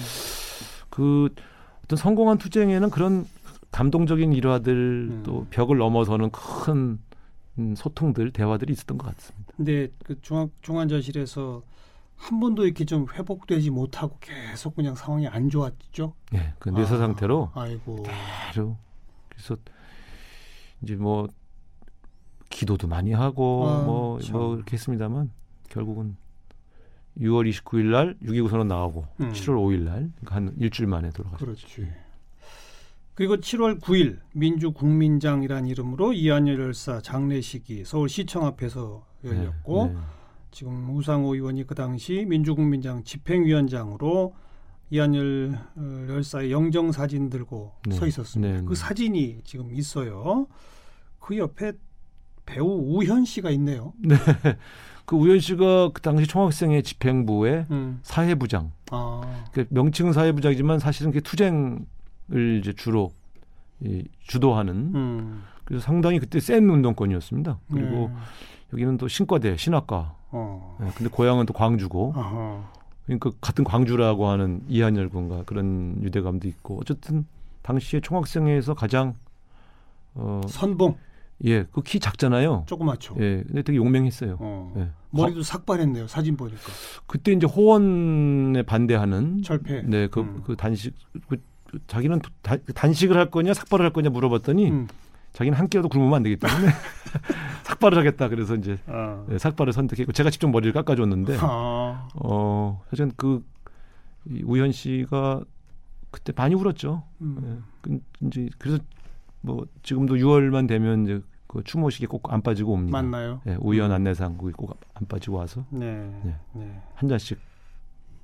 그 0.89 1.29
어떤 1.83 1.97
성공한 1.97 2.37
투쟁에는 2.37 2.89
그런 2.89 3.25
감동적인 3.71 4.33
일화들 4.33 5.09
음. 5.11 5.23
또 5.23 5.45
벽을 5.49 5.77
넘어서는 5.77 6.31
큰 6.31 6.99
음, 7.57 7.75
소통들 7.75 8.31
대화들이 8.31 8.73
있었던 8.73 8.97
것 8.97 9.15
같습니다. 9.15 9.53
근데 9.55 9.89
그 10.03 10.19
중앙 10.21 10.49
중환자실에서 10.61 11.61
한 12.15 12.39
번도 12.39 12.65
이렇게 12.65 12.85
좀 12.85 13.07
회복되지 13.11 13.69
못하고 13.69 14.17
계속 14.19 14.75
그냥 14.75 14.95
상황이 14.95 15.27
안 15.27 15.49
좋았죠. 15.49 16.13
예, 16.33 16.53
그 16.59 16.69
뇌사 16.69 16.95
아, 16.95 16.97
상태로 16.97 17.51
아이고. 17.53 18.03
바로 18.03 18.77
그래서 19.29 19.57
이제 20.81 20.95
뭐 20.95 21.27
기도도 22.49 22.87
많이 22.87 23.11
하고 23.11 23.67
아, 23.67 23.83
뭐, 23.83 24.19
참. 24.21 24.33
뭐 24.33 24.55
이렇게 24.55 24.73
했습니다만 24.73 25.31
결국은 25.69 26.15
6월 27.19 27.49
29일 27.49 27.91
날 27.91 28.17
6.29 28.23 28.49
선언 28.49 28.67
나오고 28.67 29.07
음. 29.21 29.31
7월 29.31 29.55
5일 29.57 29.79
날 29.79 30.11
그러니까 30.19 30.35
한 30.35 30.55
일주일 30.57 30.87
만에 30.87 31.09
돌아가셨죠. 31.11 31.45
그렇지. 31.45 31.87
그리고 33.13 33.37
7월 33.37 33.79
9일 33.79 34.19
민주국민장이라는 34.33 35.69
이름으로 35.69 36.11
이한열 36.13 36.59
열사 36.59 37.01
장례식이 37.01 37.85
서울시청 37.85 38.45
앞에서 38.45 39.05
열렸고 39.23 39.85
네, 39.87 39.93
네. 39.93 39.99
지금 40.55 40.89
우상호 40.95 41.35
의원이 41.35 41.67
그 41.67 41.75
당시 41.75 42.25
민주국민장 42.29 43.03
집행위원장으로 43.03 44.33
이한열 44.89 45.59
어, 45.75 46.05
열사의 46.07 46.49
영정 46.49 46.93
사진 46.93 47.29
들고 47.29 47.73
네. 47.85 47.95
서 47.95 48.07
있었습니다. 48.07 48.53
네, 48.53 48.61
그 48.61 48.69
네. 48.69 48.75
사진이 48.75 49.41
지금 49.43 49.73
있어요. 49.73 50.47
그 51.19 51.37
옆에 51.37 51.73
배우 52.45 52.65
우현 52.65 53.25
씨가 53.25 53.49
있네요. 53.49 53.91
그 55.03 55.17
우현 55.17 55.41
씨가 55.41 55.89
그 55.89 56.01
당시 56.01 56.25
총학생회 56.25 56.83
집행부의 56.83 57.65
음. 57.71 57.99
사회부장. 58.03 58.71
아, 58.91 59.43
그 59.51 59.65
명칭은 59.71 60.13
사회부장이지만 60.13 60.79
사실은 60.79 61.11
그 61.11 61.19
투쟁을 61.21 61.85
이제 62.61 62.71
주로 62.71 63.11
이, 63.81 64.05
주도하는 64.21 64.73
음. 64.95 65.43
그래서 65.65 65.83
상당히 65.83 66.19
그때 66.19 66.39
센 66.39 66.69
운동권이었습니다. 66.69 67.59
그리고 67.69 68.07
네. 68.07 68.15
여기는 68.71 68.97
또 68.97 69.09
신과대, 69.09 69.57
신학과. 69.57 70.15
어. 70.31 70.77
네, 70.79 70.87
근데 70.95 71.09
고향은 71.09 71.45
또 71.45 71.53
광주고. 71.53 72.13
아하. 72.15 72.63
그러니까 73.05 73.31
같은 73.39 73.63
광주라고 73.63 74.27
하는 74.27 74.61
이한열 74.67 75.09
군과 75.09 75.43
그런 75.45 75.97
유대감도 76.01 76.47
있고 76.47 76.79
어쨌든 76.81 77.25
당시에 77.61 77.99
총학생회에서 78.01 78.73
가장 78.73 79.15
어, 80.15 80.41
선봉 80.47 80.97
예, 81.43 81.63
그 81.65 81.81
키 81.81 81.99
작잖아요. 81.99 82.63
조그맣죠. 82.65 83.15
예, 83.19 83.43
근데 83.45 83.61
되게 83.61 83.77
용맹했어요. 83.77 84.37
어. 84.39 84.73
예. 84.77 84.89
머리도 85.11 85.43
삭발했네요. 85.43 86.07
사진 86.07 86.35
보니까 86.37 86.59
그때 87.05 87.31
이제 87.33 87.45
호원에 87.45 88.63
반대하는 88.63 89.41
철폐. 89.43 89.83
네, 89.83 90.07
그, 90.07 90.21
음. 90.21 90.41
그 90.45 90.55
단식 90.55 90.93
그, 91.27 91.37
그 91.69 91.79
자기는 91.87 92.21
다- 92.41 92.55
단식을 92.73 93.17
할 93.17 93.29
거냐 93.29 93.53
삭발을 93.53 93.85
할 93.85 93.91
거냐 93.93 94.09
물어봤더니 94.09 94.71
음. 94.71 94.87
자기는 95.35 95.57
한 95.57 95.67
끼라도 95.67 95.89
굶으면 95.89 96.13
안 96.15 96.23
되기 96.23 96.37
때문에 96.37 96.67
삭발을 97.63 97.97
하겠다. 97.97 98.29
그래서 98.29 98.55
이제 98.55 98.77
아. 98.87 99.23
네, 99.27 99.37
삭발을 99.37 99.73
선택했고 99.73 100.11
제가 100.13 100.29
직접 100.29 100.47
머리를 100.49 100.71
깎아줬는데 100.73 101.37
아. 101.41 102.07
어 102.15 102.81
사실 102.89 103.11
그이 103.17 103.41
우현 104.45 104.71
씨가 104.71 105.41
그때 106.11 106.31
많이 106.35 106.55
울었죠. 106.55 107.03
음. 107.21 107.37
예, 107.43 107.61
그, 107.81 107.99
이제 108.21 108.49
그래서 108.57 108.79
뭐 109.41 109.65
지금도 109.83 110.15
6월만 110.15 110.67
되면 110.67 111.03
이제 111.03 111.21
그 111.47 111.61
추모식에 111.63 112.07
꼭 112.07 112.31
안 112.31 112.41
빠지고 112.41 112.71
옵니다. 112.73 112.97
맞나요? 113.01 113.41
예, 113.45 113.57
우연 113.59 113.91
안내상 113.91 114.37
거기 114.37 114.53
꼭 114.53 114.79
안 114.93 115.05
빠지고 115.07 115.37
와서 115.37 115.65
네. 115.69 116.09
네. 116.23 116.35
네. 116.53 116.81
한 116.95 117.09
잔씩 117.09 117.37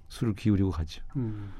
술을 0.08 0.34
기울이고 0.36 0.71
가죠. 0.71 1.02
음. 1.17 1.52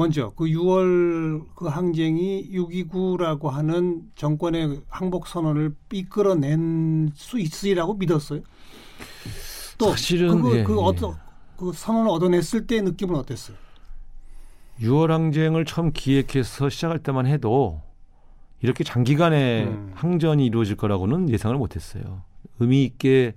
먼저 0.00 0.32
그 0.34 0.46
6월 0.46 1.44
그 1.54 1.66
항쟁이 1.66 2.50
6.29라고 2.52 3.50
하는 3.50 4.00
정권의 4.14 4.80
항복 4.88 5.26
선언을 5.26 5.74
이끌어낸 5.92 7.10
수 7.14 7.38
있으리라고 7.38 7.92
믿었어요. 7.92 8.40
또 9.76 9.90
사실은 9.90 10.40
그거 10.40 10.56
예, 10.56 10.64
그 10.64 10.72
예. 10.72 10.76
어떤 10.80 11.16
그 11.58 11.74
선언을 11.74 12.08
얻어냈을 12.12 12.66
때 12.66 12.80
느낌은 12.80 13.14
어땠어요? 13.14 13.58
6월 14.80 15.08
항쟁을 15.08 15.66
처음 15.66 15.92
기획해서 15.92 16.70
시작할 16.70 17.00
때만 17.00 17.26
해도 17.26 17.82
이렇게 18.62 18.84
장기간의 18.84 19.64
음. 19.64 19.92
항전이 19.94 20.46
이루어질 20.46 20.76
거라고는 20.76 21.28
예상을 21.28 21.54
못했어요. 21.58 22.22
의미 22.58 22.84
있게 22.84 23.34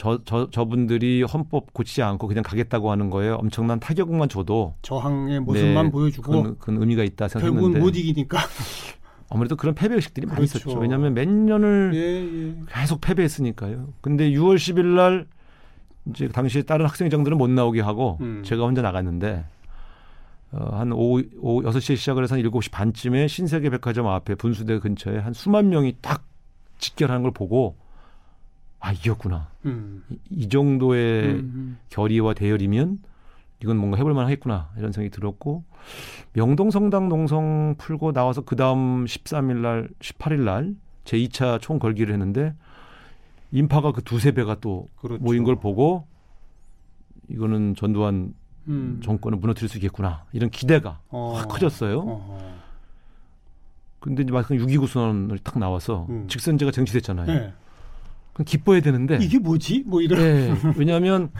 저, 0.00 0.18
저, 0.24 0.48
저분들이 0.50 1.22
헌법 1.24 1.74
고치지 1.74 2.02
않고 2.02 2.26
그냥 2.26 2.42
가겠다고 2.42 2.90
하는 2.90 3.10
거에 3.10 3.28
엄청난 3.28 3.78
타격만 3.78 4.30
줘도 4.30 4.72
저항의 4.80 5.40
모습만 5.40 5.84
네, 5.84 5.90
보여주고 5.90 6.32
그건, 6.32 6.58
그건 6.58 6.80
의미가 6.80 7.04
있다 7.04 7.28
결국은 7.28 7.52
생각했는데 7.52 7.80
못 7.80 7.96
이기니까. 7.96 8.38
아무래도 9.28 9.56
그런 9.56 9.74
패배 9.74 9.96
의식들이 9.96 10.24
많이 10.24 10.38
그렇죠. 10.38 10.58
있었죠. 10.58 10.78
왜냐하면 10.78 11.12
몇 11.12 11.28
년을 11.28 11.90
예, 11.92 11.98
예. 11.98 12.54
계속 12.70 13.02
패배했으니까요. 13.02 13.92
근데 14.00 14.30
6월 14.30 14.56
10일 14.56 14.86
날 14.86 15.26
이제 16.06 16.28
당시에 16.28 16.62
다른 16.62 16.86
학생회장들은 16.86 17.36
못 17.36 17.50
나오게 17.50 17.82
하고 17.82 18.16
음. 18.22 18.42
제가 18.42 18.64
혼자 18.64 18.80
나갔는데 18.80 19.44
어, 20.52 20.76
한 20.78 20.92
오후, 20.92 21.24
오후 21.40 21.62
6시에 21.62 21.96
시작을 21.96 22.22
해서 22.22 22.36
한 22.36 22.42
7시 22.42 22.70
반쯤에 22.70 23.28
신세계 23.28 23.68
백화점 23.68 24.06
앞에 24.06 24.34
분수대 24.34 24.78
근처에 24.78 25.18
한 25.18 25.34
수만 25.34 25.68
명이 25.68 25.96
딱 26.00 26.24
직결하는 26.78 27.20
걸 27.20 27.32
보고 27.32 27.76
아 28.80 28.92
이겼구나. 28.92 29.48
음. 29.66 30.02
이, 30.10 30.18
이 30.30 30.48
정도의 30.48 31.24
음, 31.34 31.78
결의와 31.90 32.34
대열이면 32.34 32.98
이건 33.62 33.76
뭔가 33.76 33.98
해볼 33.98 34.14
만하겠구나 34.14 34.70
이런 34.78 34.90
생각이 34.92 35.10
들었고 35.14 35.64
명동 36.32 36.70
성당 36.70 37.08
농성 37.08 37.74
풀고 37.78 38.12
나와서 38.12 38.40
그 38.40 38.56
다음 38.56 39.04
13일 39.04 39.56
날 39.58 39.88
18일 40.00 40.40
날 40.40 40.74
제 41.04 41.16
2차 41.18 41.60
총 41.60 41.78
걸기를 41.78 42.12
했는데 42.12 42.54
인파가 43.50 43.90
그 43.92 44.02
두세 44.02 44.30
배가 44.32 44.56
또 44.60 44.88
그렇죠. 44.96 45.22
모인 45.22 45.42
걸 45.44 45.56
보고 45.56 46.06
이거는 47.28 47.74
전두환 47.74 48.34
음. 48.68 49.00
정권을 49.02 49.38
무너뜨릴 49.38 49.68
수 49.68 49.78
있겠구나 49.78 50.24
이런 50.32 50.50
기대가 50.50 51.00
어. 51.08 51.34
확 51.36 51.48
커졌어요. 51.48 51.98
어허. 51.98 52.38
근데 53.98 54.22
이제 54.22 54.32
막상 54.32 54.56
6.29 54.56 54.86
선언을 54.86 55.38
딱 55.38 55.58
나와서 55.58 56.06
음. 56.10 56.26
직선제가 56.28 56.70
쟁취됐잖아요. 56.70 57.26
네. 57.26 57.52
그럼 58.32 58.44
기뻐해야 58.44 58.82
되는데 58.82 59.18
이게 59.20 59.38
뭐지? 59.38 59.84
뭐 59.86 60.00
이런. 60.00 60.18
네, 60.18 60.54
왜냐하면 60.76 61.30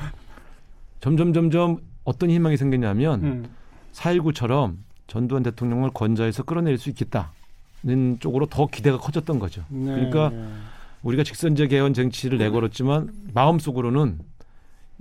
점점 1.01 1.33
점점 1.33 1.79
어떤 2.05 2.31
희망이 2.31 2.57
생겼냐면 2.57 3.25
음. 3.25 3.45
4.19처럼 3.93 4.77
전두환 5.07 5.43
대통령을 5.43 5.91
건자해서 5.91 6.45
끌어낼 6.45 6.79
수 6.79 6.89
있겠다는 6.91 8.19
쪽으로 8.21 8.47
더 8.47 8.67
기대가 8.67 8.99
커졌던 8.99 9.39
거죠. 9.39 9.65
네. 9.69 9.93
그러니까 9.95 10.33
우리가 11.03 11.25
직선제 11.25 11.67
개헌 11.69 11.95
쟁취를 11.95 12.39
내걸었지만 12.39 13.11
마음속으로는 13.35 14.19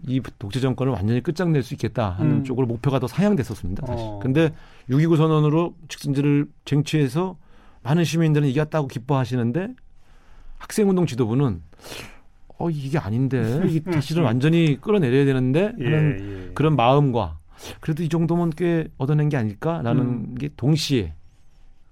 이 0.08 0.22
독재 0.40 0.60
정권을 0.62 0.94
완전히 0.94 1.22
끝장낼 1.22 1.62
수 1.62 1.74
있겠다 1.74 2.12
하는 2.12 2.38
음. 2.38 2.44
쪽으로 2.44 2.68
목표가 2.68 3.00
더 3.00 3.08
상향됐었습니다. 3.08 3.86
사실. 3.86 4.06
어. 4.06 4.20
근데 4.22 4.54
6.29 4.90 5.18
선언으로 5.18 5.76
직선제를 5.90 6.48
쟁취해서 6.66 7.38
많은 7.84 8.04
시민들은 8.04 8.48
이겼다고 8.48 8.88
기뻐하시는데 8.88 9.76
학생운동 10.60 11.06
지도부는 11.06 11.62
어 12.60 12.70
이게 12.70 12.98
아닌데 12.98 13.62
이게 13.68 13.82
사실은 13.92 14.24
완전히 14.24 14.80
끌어내려야 14.80 15.26
되는데 15.26 15.74
예, 15.80 15.86
하는 15.86 16.48
예. 16.50 16.54
그런 16.54 16.76
마음과 16.76 17.40
그래도 17.80 18.04
이 18.04 18.10
정도면 18.10 18.52
꽤 18.52 18.88
얻어낸 18.98 19.30
게 19.30 19.38
아닐까라는 19.38 20.02
음. 20.02 20.36
게 20.36 20.50
동시에 20.56 21.14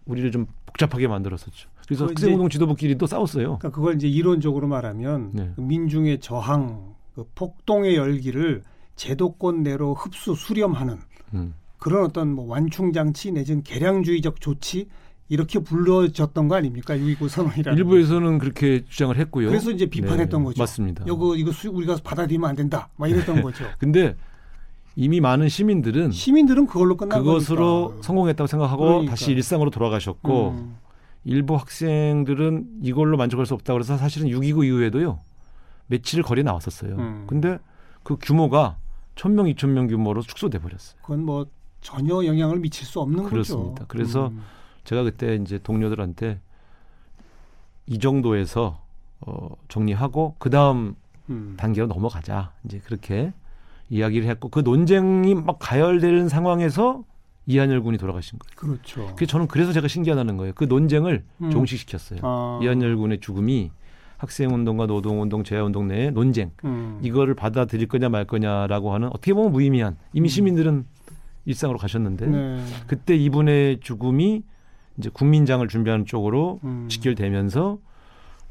우리를 0.06 0.32
좀 0.32 0.46
복잡하게 0.66 1.08
만들었었죠. 1.08 1.70
그래서 1.88 2.06
학생운동 2.06 2.50
지도부끼리 2.50 2.98
또 2.98 3.08
싸웠어요. 3.08 3.60
그러니까 3.60 3.70
그걸 3.72 3.96
이제 3.96 4.08
이론적으로 4.08 4.68
말하면 4.68 5.32
네. 5.34 5.52
그 5.56 5.62
민중의 5.62 6.20
저항, 6.20 6.96
그 7.16 7.26
폭동의 7.34 7.96
열기를 7.96 8.62
제도권 8.98 9.64
내로 9.64 9.94
흡수 9.94 10.36
수렴하는 10.36 10.98
음. 11.34 11.54
그런 11.78 12.04
어떤 12.04 12.34
뭐 12.34 12.46
완충 12.46 12.92
장치 12.92 13.32
내지는 13.32 13.64
개량주의적 13.64 14.42
조치 14.42 14.90
이렇게 15.30 15.60
불러졌던 15.60 16.48
거 16.48 16.56
아닙니까? 16.56 16.96
6.29 16.96 17.28
선언이라는. 17.30 17.78
일부에서는 17.78 18.38
그렇게 18.40 18.86
주장을 18.86 19.16
했고요. 19.18 19.50
그래서 19.50 19.72
이제 19.72 19.86
비판했던 19.86 20.42
네, 20.42 20.46
거죠. 20.46 20.62
맞습니다. 20.62 21.04
이거 21.06 21.36
이거 21.36 21.52
수, 21.52 21.70
우리가 21.70 21.98
받아들이면 22.04 22.50
안 22.50 22.56
된다. 22.56 22.90
막 22.96 23.10
이랬던 23.10 23.42
거죠. 23.42 23.66
근데 23.78 24.16
이미 24.96 25.20
많은 25.20 25.50
시민들은 25.50 26.12
시민들은 26.12 26.68
그걸로 26.68 26.96
끝난 26.96 27.20
그것으로 27.20 27.88
거니까. 27.90 28.04
성공했다고 28.04 28.48
생각하고 28.48 28.84
그러니까. 28.86 29.12
다시 29.12 29.32
일상으로 29.32 29.70
돌아가셨고 29.70 30.50
음. 30.52 30.78
일부 31.26 31.56
학생들은 31.56 32.80
이걸로 32.82 33.18
만족할 33.18 33.46
수 33.46 33.54
없다 33.54 33.74
그래서 33.74 33.98
사실은 33.98 34.30
6.29 34.30 34.66
이후에도요 34.66 35.20
며칠 35.88 36.24
거리에 36.24 36.44
나왔었어요. 36.44 36.96
음. 36.96 37.26
근데 37.28 37.60
그 38.04 38.16
규모가 38.20 38.78
1000명, 39.16 39.54
2000명 39.56 39.90
규모로 39.90 40.22
축소돼 40.22 40.60
버렸어요. 40.60 40.98
그건 41.02 41.26
뭐 41.26 41.46
전혀 41.82 42.26
영향을 42.26 42.60
미칠 42.60 42.86
수 42.86 43.00
없는 43.02 43.26
그렇습니다. 43.26 43.86
거죠. 43.86 43.88
그래서 43.88 44.28
음. 44.28 44.42
제가 44.88 45.04
그때 45.04 45.36
이제 45.36 45.60
동료들한테 45.62 46.40
이 47.88 48.00
정도에서 48.00 48.82
어, 49.20 49.50
정리하고 49.68 50.36
그 50.40 50.50
다음 50.50 50.96
음. 51.30 51.56
단계로 51.58 51.88
넘어가자. 51.88 52.54
이제 52.64 52.80
그렇게 52.86 53.34
이야기를 53.90 54.30
했고 54.30 54.48
그 54.48 54.62
논쟁이 54.62 55.36
막 55.36 55.58
가열되는 55.60 56.30
상황에서 56.30 57.04
이한열 57.48 57.82
군이 57.82 57.98
돌아가신 57.98 58.40
거예요. 58.40 58.56
그렇죠. 58.56 59.14
그 59.18 59.26
저는 59.26 59.48
그래서 59.48 59.74
제가 59.74 59.90
신기하다는 59.90 60.38
거예요. 60.38 60.54
그 60.56 60.64
논쟁을 60.64 61.26
음. 61.42 61.50
종식시켰어요. 61.50 62.20
아. 62.24 62.60
이한열 62.64 62.96
군의 62.96 63.20
죽음이 63.20 63.72
학생운동과 64.16 64.88
노동운동, 64.88 65.44
재야운동 65.44 65.90
내의 65.90 66.12
논쟁 66.12 66.52
음. 66.64 67.00
이거를 67.04 67.34
받아들일 67.34 67.90
거냐 67.90 68.08
말 68.08 68.24
거냐라고 68.24 68.94
하는 68.94 69.10
어떻게 69.10 69.34
보면 69.34 69.52
무의미한 69.52 69.98
이미 70.14 70.28
음. 70.28 70.30
시민들은 70.30 70.86
일상으로 71.44 71.78
가셨는데 71.78 72.28
네. 72.28 72.66
그때 72.88 73.18
이분의 73.18 73.82
죽음이 73.82 74.44
이제 74.98 75.10
국민장을 75.10 75.68
준비하는 75.68 76.06
쪽으로 76.06 76.60
음. 76.64 76.88
직결되면서 76.90 77.80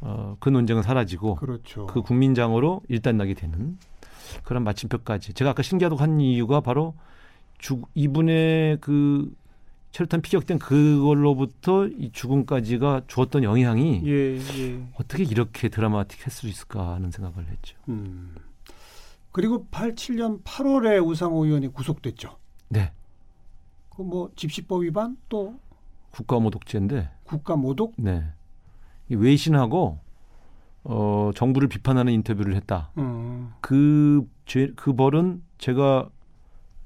어, 0.01 0.37
그 0.41 0.49
논쟁은 0.49 0.83
사라지고 0.83 1.37
그렇죠. 1.37 1.87
그 1.87 2.03
국민장으로 2.03 2.83
일단락이 2.89 3.35
되는 3.35 3.79
그런 4.45 4.65
마침표까지 4.65 5.35
제가 5.35 5.51
아까 5.51 5.63
신기하다고 5.63 6.01
한 6.01 6.21
이유가 6.21 6.61
바로 6.61 6.95
주, 7.59 7.83
이분의 7.95 8.79
그 8.81 9.33
체류탄 9.93 10.21
피격된 10.21 10.59
그걸로부터 10.59 11.87
이 11.87 12.11
죽음까지가 12.13 13.03
주었던 13.07 13.45
영향이 13.45 14.03
예, 14.05 14.37
예. 14.37 14.87
어떻게 15.01 15.23
이렇게 15.23 15.71
드라마틱할 15.71 16.31
수 16.31 16.49
있을까 16.49 16.95
하는 16.95 17.11
생각을 17.11 17.49
했죠. 17.49 17.79
음. 17.89 18.35
그리고 19.33 19.67
87년 19.71 20.43
8월에 20.43 21.05
우상호 21.05 21.47
의원이 21.47 21.69
구속됐죠. 21.69 22.37
네. 22.69 22.93
그 23.97 24.03
뭐 24.03 24.31
집시법 24.37 24.83
위반 24.83 25.17
또 25.29 25.59
국가 26.17 26.39
모독죄인데 26.41 27.11
국가 27.25 27.57
모독 27.57 27.93
네. 27.99 28.25
이 29.11 29.15
외신하고 29.15 29.99
어, 30.85 31.31
정부를 31.35 31.69
비판하는 31.69 32.11
인터뷰를 32.15 32.55
했다. 32.57 32.91
음. 32.97 33.53
그, 33.61 34.27
죄, 34.47 34.73
그 34.77 34.95
벌은 34.95 35.43
제가 35.59 36.09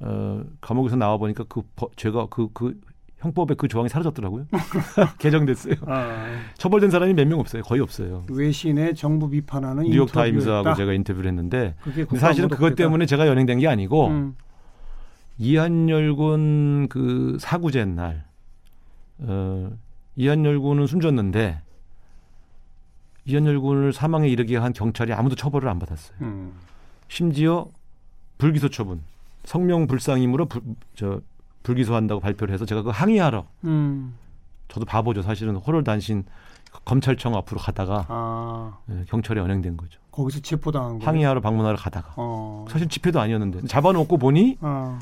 어, 0.00 0.42
감옥에서 0.60 0.96
나와 0.96 1.16
보니까 1.16 1.44
그 1.48 1.62
버, 1.76 1.88
제가 1.94 2.26
그, 2.28 2.48
그 2.52 2.80
형법에 3.18 3.54
그 3.54 3.68
조항이 3.68 3.88
사라졌더라고요. 3.88 4.46
개정됐어요. 5.20 5.74
아, 5.86 6.26
처벌된 6.56 6.90
사람이 6.90 7.12
몇 7.14 7.26
명 7.28 7.38
없어요. 7.38 7.62
거의 7.62 7.80
없어요. 7.82 8.24
외신의 8.30 8.96
정부 8.96 9.28
비판하는 9.28 9.84
뉴욕 9.84 10.10
타임스하고. 10.10 10.74
제가 10.74 10.92
인터뷰를 10.94 11.28
했는데 11.28 11.76
사실은 12.16 12.48
그것. 12.48 12.74
때문에 12.74 13.06
제가 13.06 13.28
연행된 13.28 13.60
게 13.60 13.68
아니고 13.68 14.08
음. 14.08 14.34
이한열군 15.38 16.88
그 16.88 17.36
사구제 17.38 17.84
날 17.84 18.24
어, 19.22 19.70
이한열군은 20.16 20.86
숨졌는데 20.86 21.60
이한열군을 23.26 23.92
사망에 23.92 24.28
이르게 24.28 24.56
한 24.56 24.72
경찰이 24.72 25.12
아무도 25.12 25.36
처벌을 25.36 25.68
안 25.68 25.78
받았어요. 25.78 26.16
음. 26.22 26.52
심지어 27.08 27.66
불기소 28.38 28.70
처분, 28.70 29.02
성명 29.44 29.86
불상임으로 29.86 30.46
불, 30.46 30.62
저 30.94 31.20
불기소한다고 31.62 32.20
발표를 32.20 32.54
해서 32.54 32.64
제가 32.64 32.82
그 32.82 32.90
항의하러 32.90 33.46
음. 33.64 34.14
저도 34.68 34.86
바보죠. 34.86 35.22
사실은 35.22 35.56
호를 35.56 35.84
단신 35.84 36.24
검찰청 36.84 37.34
앞으로 37.36 37.60
가다가 37.60 38.06
아 38.08 38.78
예, 38.90 39.04
경찰에 39.08 39.40
연행된 39.40 39.76
거죠. 39.76 40.00
거기서 40.12 40.40
체포당한 40.40 40.98
거. 40.98 41.06
항의하러 41.06 41.40
방문하러 41.40 41.76
가다가 41.76 42.14
어. 42.16 42.64
사실 42.68 42.88
집회도 42.88 43.20
아니었는데 43.20 43.66
잡아놓고 43.66 44.16
보니 44.18 44.58
아. 44.60 44.98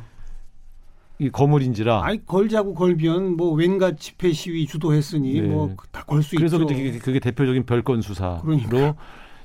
이 1.21 1.31
거물인지라 1.31 2.05
아이 2.05 2.19
걸자고 2.25 2.75
걸면 2.75 3.37
뭐 3.37 3.53
왠가 3.53 3.97
집회 3.97 4.33
시위 4.33 4.67
주도했으니 4.67 5.41
네. 5.41 5.49
뭐다 5.49 6.05
걸수 6.05 6.37
그래서 6.37 6.57
있죠. 6.57 6.67
그게, 6.67 6.99
그게 6.99 7.19
대표적인 7.21 7.67
별건 7.67 8.03
수사로 8.03 8.43
그러니까. 8.43 8.95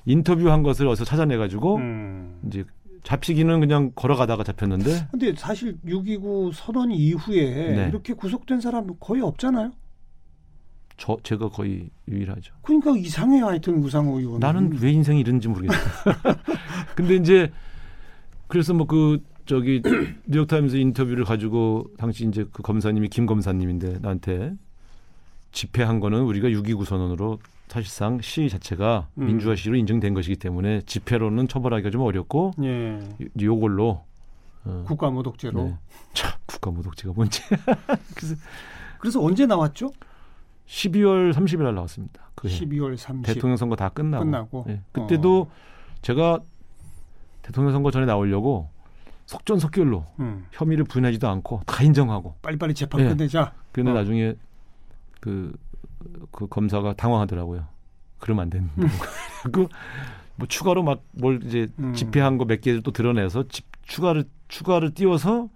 인터뷰한 0.06 0.62
것을 0.64 0.88
어디서 0.88 1.06
찾아내가지고 1.06 1.78
음. 1.78 2.40
이제 2.48 2.64
잡히기는 3.04 3.60
그냥 3.60 3.92
걸어가다가 3.96 4.44
잡혔는데 4.44 5.08
근데 5.12 5.34
사실 5.36 5.78
6.29 5.86 6.54
선언 6.54 6.92
이후에 6.92 7.76
네. 7.76 7.88
이렇게 7.90 8.14
구속된 8.14 8.62
사람 8.62 8.88
거의 9.00 9.22
없잖아요. 9.22 9.72
저 10.96 11.18
제가 11.24 11.50
거의 11.50 11.90
유일하죠. 12.08 12.54
그러니까 12.62 12.96
이상해요. 12.96 13.48
하여튼 13.48 13.80
우상호 13.84 14.20
의원. 14.20 14.40
나는 14.40 14.78
왜 14.80 14.92
인생이 14.92 15.22
이런지 15.22 15.48
모르겠어. 15.48 15.80
근데 16.96 17.16
이제 17.16 17.52
그래서 18.48 18.76
뭐 18.76 18.86
그 18.86 19.20
저기 19.46 19.82
뉴욕타임스 20.26 20.76
인터뷰를 20.78 21.26
가지고 21.26 21.86
당시 21.98 22.26
이제 22.28 22.46
그 22.52 22.62
검사님이 22.64 23.10
김 23.10 23.26
검사님인데 23.26 24.00
나한테 24.02 24.54
집회한 25.52 26.00
거는 26.00 26.22
우리가 26.22 26.48
6.29 26.50 26.86
선언으로 26.86 27.40
사실상 27.68 28.22
시 28.22 28.50
자체가 28.50 29.08
음. 29.18 29.26
민주화 29.28 29.56
시로 29.56 29.76
인정된 29.76 30.14
것이기 30.14 30.36
때문에 30.38 30.82
집회로는 30.86 31.48
처벌하기가 31.48 31.90
좀 31.92 32.02
어렵고 32.02 32.52
예. 32.64 33.00
요- 33.22 33.28
요걸로 33.42 34.04
어, 34.66 34.84
국가 34.88 35.10
모독죄로. 35.10 35.64
네. 35.64 35.78
참 36.14 36.32
국가 36.46 36.72
모독죄가 36.72 37.14
뭔지 37.14 37.42
그래서 38.16 38.36
그래서 39.00 39.22
언제 39.22 39.46
나왔죠? 39.46 39.92
12월 40.68 41.34
30일 41.34 41.64
날 41.64 41.76
나왔습니다. 41.76 42.30
그 42.36 42.48
해. 42.48 42.54
12월 42.58 42.96
30일. 42.98 43.26
대통령 43.26 43.58
선거 43.58 43.76
다 43.76 43.90
끝나고, 43.90 44.24
끝나고. 44.24 44.66
예. 44.70 44.82
그때도 44.94 45.50
제가 46.02 46.40
대통령 47.42 47.74
선거 47.74 47.92
전에 47.92 48.06
나오려고 48.06 48.70
속전속결로 49.26 50.06
음. 50.20 50.46
혐의를 50.52 50.84
부인하지도 50.86 51.28
않고 51.28 51.62
다 51.66 51.84
인정하고 51.84 52.36
빨리빨리 52.42 52.74
재판 52.74 53.02
예. 53.02 53.08
끝내자. 53.10 53.54
그런데 53.72 53.92
어. 53.92 53.94
나중에 53.96 54.36
그, 55.20 55.56
그 56.32 56.48
검사가 56.48 56.94
당황하더라고요. 56.94 57.66
그러면 58.20 58.44
안 58.44 58.50
된다고. 58.50 58.82
그리고 59.44 59.70
뭐 60.36 60.48
추가로 60.48 60.84
막 60.84 61.02
뭘 61.12 61.42
이제 61.46 61.68
음. 61.80 61.94
집회한 61.94 62.38
거 62.38 62.46
몇 62.46 62.62
개를 62.62 62.82
또 62.82 62.92
드러내서 62.92 63.48
집, 63.50 63.66
추가를 63.84 64.26
추가를 64.48 64.94
띄워서 64.94 65.50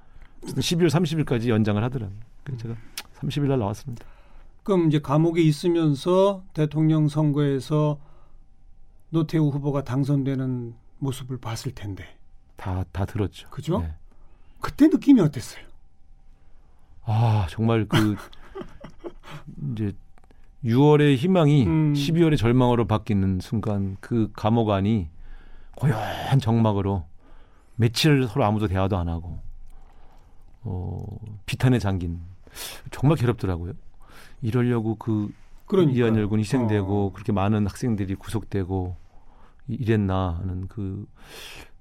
12월 0.43 0.87
30일까지 0.89 1.49
연장을 1.49 1.81
하더라고요. 1.83 2.17
그래서 2.43 2.61
제가 2.63 2.75
30일 3.19 3.47
날 3.47 3.59
나왔습니다. 3.59 4.05
그럼 4.63 4.87
이제 4.87 4.99
감옥에 4.99 5.41
있으면서 5.41 6.43
대통령 6.53 7.07
선거에서 7.07 7.99
노태우 9.09 9.49
후보가 9.49 9.83
당선되는 9.83 10.73
모습을 10.99 11.37
봤을 11.37 11.73
텐데 11.73 12.16
다 12.57 12.83
다 12.91 13.05
들었죠. 13.05 13.49
그죠? 13.49 13.79
네. 13.79 13.93
그때 14.59 14.87
느낌이 14.87 15.21
어땠어요? 15.21 15.63
아 17.05 17.47
정말 17.49 17.85
그 17.87 18.15
이제 19.73 19.93
6월의 20.65 21.15
희망이 21.15 21.65
음. 21.65 21.93
12월의 21.93 22.37
절망으로 22.37 22.85
바뀌는 22.87 23.39
순간 23.39 23.95
그 24.01 24.29
감옥 24.33 24.69
안이 24.71 25.07
고요한 25.75 26.39
정막으로 26.39 27.05
며칠 27.75 28.27
서로 28.27 28.43
아무도 28.45 28.67
대화도 28.67 28.97
안 28.97 29.07
하고 29.07 29.39
어 30.63 31.05
비탄에 31.45 31.79
잠긴 31.79 32.19
정말 32.91 33.17
괴롭더라고요. 33.17 33.73
이러려고 34.41 34.95
그 34.95 35.31
그러니까 35.67 35.97
이한열군 35.97 36.39
희생되고 36.39 37.07
어. 37.07 37.11
그렇게 37.13 37.31
많은 37.31 37.67
학생들이 37.67 38.15
구속되고 38.15 38.95
이- 39.67 39.73
이랬나 39.75 40.37
하는 40.39 40.67
그, 40.67 41.05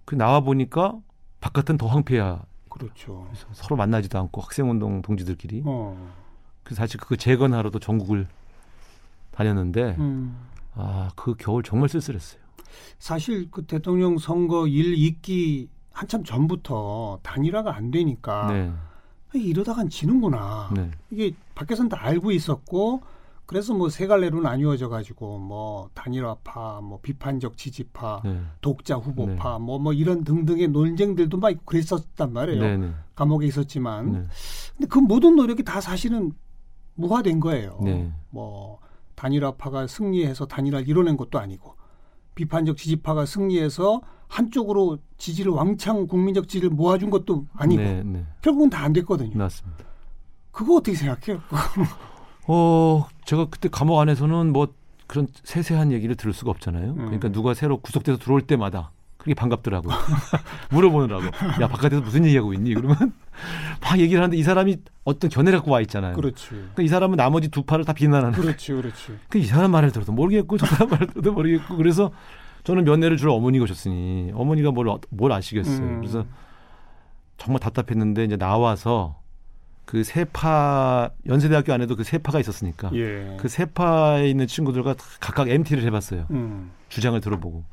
그 0.06 0.14
나와 0.14 0.40
보니까 0.40 0.96
바깥은 1.40 1.76
더 1.76 1.86
황폐야. 1.86 2.42
그렇죠. 2.70 3.28
서로 3.52 3.76
만나지도 3.76 4.18
않고 4.18 4.40
학생운동 4.40 5.02
동지들끼리 5.02 5.62
어. 5.64 6.12
그래서 6.62 6.82
사실 6.82 7.00
그거 7.00 7.16
재건하러도 7.16 7.78
전국을 7.78 8.26
다녔는데 9.32 9.96
음. 9.98 10.36
아그 10.74 11.34
겨울 11.38 11.62
정말 11.62 11.88
쓸쓸했어요. 11.88 12.40
사실 12.98 13.50
그 13.50 13.64
대통령 13.64 14.18
선거 14.18 14.66
일 14.66 14.94
있기 14.94 15.68
한참 15.92 16.22
전부터 16.22 17.20
단일화가 17.22 17.74
안 17.74 17.90
되니까 17.90 18.52
네, 18.52 18.70
아, 18.70 19.32
이러다간 19.32 19.88
지는구나. 19.88 20.70
네, 20.74 20.90
이게 21.10 21.34
밖에서는 21.54 21.88
다 21.88 21.98
알고 22.02 22.30
있었고 22.32 23.02
그래서 23.46 23.72
뭐 23.74 23.88
세 23.88 24.06
갈래로 24.08 24.40
나뉘어져 24.40 24.88
가지고 24.88 25.38
뭐 25.38 25.88
단일화파, 25.94 26.80
뭐 26.82 26.98
비판적 27.00 27.56
지지파, 27.56 28.22
네, 28.24 28.40
독자 28.60 28.96
후보파, 28.96 29.58
뭐뭐 29.60 29.92
이런 29.92 30.24
등등의 30.24 30.68
논쟁들도 30.68 31.38
막 31.38 31.54
그랬었단 31.64 32.32
말이에요. 32.32 32.60
네, 32.60 32.76
네, 32.76 32.90
감옥에 33.14 33.46
있었지만 33.46 34.12
네, 34.12 34.22
근데 34.76 34.86
그 34.88 34.98
모든 34.98 35.36
노력이 35.36 35.62
다 35.62 35.80
사실은 35.80 36.32
무화된 36.96 37.38
거예요. 37.40 37.78
네. 37.82 38.12
뭐 38.30 38.80
단일화파가 39.14 39.86
승리해서 39.86 40.46
단일화를 40.46 40.88
이뤄낸 40.88 41.16
것도 41.16 41.38
아니고 41.38 41.74
비판적 42.34 42.76
지지파가 42.76 43.26
승리해서 43.26 44.02
한쪽으로 44.28 44.98
지지를 45.18 45.52
왕창 45.52 46.06
국민적 46.08 46.48
지지를 46.48 46.70
모아준 46.70 47.10
것도 47.10 47.46
아니고 47.54 47.80
네, 47.82 48.02
네, 48.02 48.26
결국은 48.42 48.68
다 48.70 48.84
안 48.84 48.92
됐거든요. 48.92 49.38
맞습니다. 49.38 49.84
그거 50.50 50.74
어떻게 50.76 50.96
생각해요? 50.96 51.40
어, 52.48 53.06
제가 53.24 53.46
그때 53.46 53.68
감옥 53.68 53.98
안에서는 54.00 54.52
뭐 54.52 54.68
그런 55.06 55.28
세세한 55.44 55.92
얘기를 55.92 56.14
들을 56.16 56.32
수가 56.32 56.50
없잖아요. 56.50 56.90
음. 56.92 56.96
그러니까 56.96 57.28
누가 57.28 57.54
새로 57.54 57.78
구속돼서 57.78 58.18
들어올 58.18 58.40
때마다 58.42 58.90
그게 59.18 59.34
반갑더라고요. 59.34 59.92
물어보느라고. 60.70 61.24
야, 61.60 61.68
바깥에서 61.68 62.00
무슨 62.02 62.24
얘기하고 62.24 62.54
있니? 62.54 62.74
그러면 62.74 62.96
막 63.82 63.98
얘기를 63.98 64.20
하는데 64.22 64.36
이 64.36 64.42
사람이 64.42 64.76
어떤 65.04 65.30
견해를 65.30 65.58
갖고 65.58 65.72
와 65.72 65.80
있잖아요. 65.80 66.14
그렇지. 66.14 66.48
그러니까 66.50 66.82
이 66.82 66.88
사람은 66.88 67.16
나머지 67.16 67.48
두 67.48 67.62
팔을 67.62 67.84
다 67.84 67.92
비난하는 67.92 68.32
그렇지, 68.38 68.72
그렇지. 68.72 69.18
그이 69.28 69.44
사람 69.46 69.72
말을 69.72 69.90
들어도 69.92 70.12
모르겠고 70.12 70.58
저 70.58 70.66
사람 70.66 70.90
말을 70.90 71.06
들어도 71.08 71.32
모르겠고 71.32 71.76
그래서 71.76 72.10
저는 72.64 72.84
면회를 72.84 73.16
주로 73.16 73.34
어머니가 73.34 73.64
오셨으니 73.64 74.32
어머니가 74.34 74.70
뭘, 74.72 74.88
어- 74.88 75.00
뭘 75.10 75.32
아시겠어요. 75.32 75.78
음. 75.86 75.98
그래서 76.00 76.24
정말 77.36 77.60
답답했는데 77.60 78.24
이제 78.24 78.36
나와서 78.36 79.20
그 79.86 80.02
세파 80.02 81.10
연세대학교 81.26 81.72
안에도 81.72 81.94
그 81.94 82.02
세파가 82.02 82.40
있었으니까 82.40 82.90
예. 82.94 83.36
그 83.38 83.48
세파에 83.48 84.28
있는 84.28 84.48
친구들과 84.48 84.94
다 84.94 85.04
각각 85.20 85.48
MT를 85.48 85.84
해봤어요. 85.84 86.26
음. 86.32 86.72
주장을 86.88 87.18
들어보고 87.20 87.64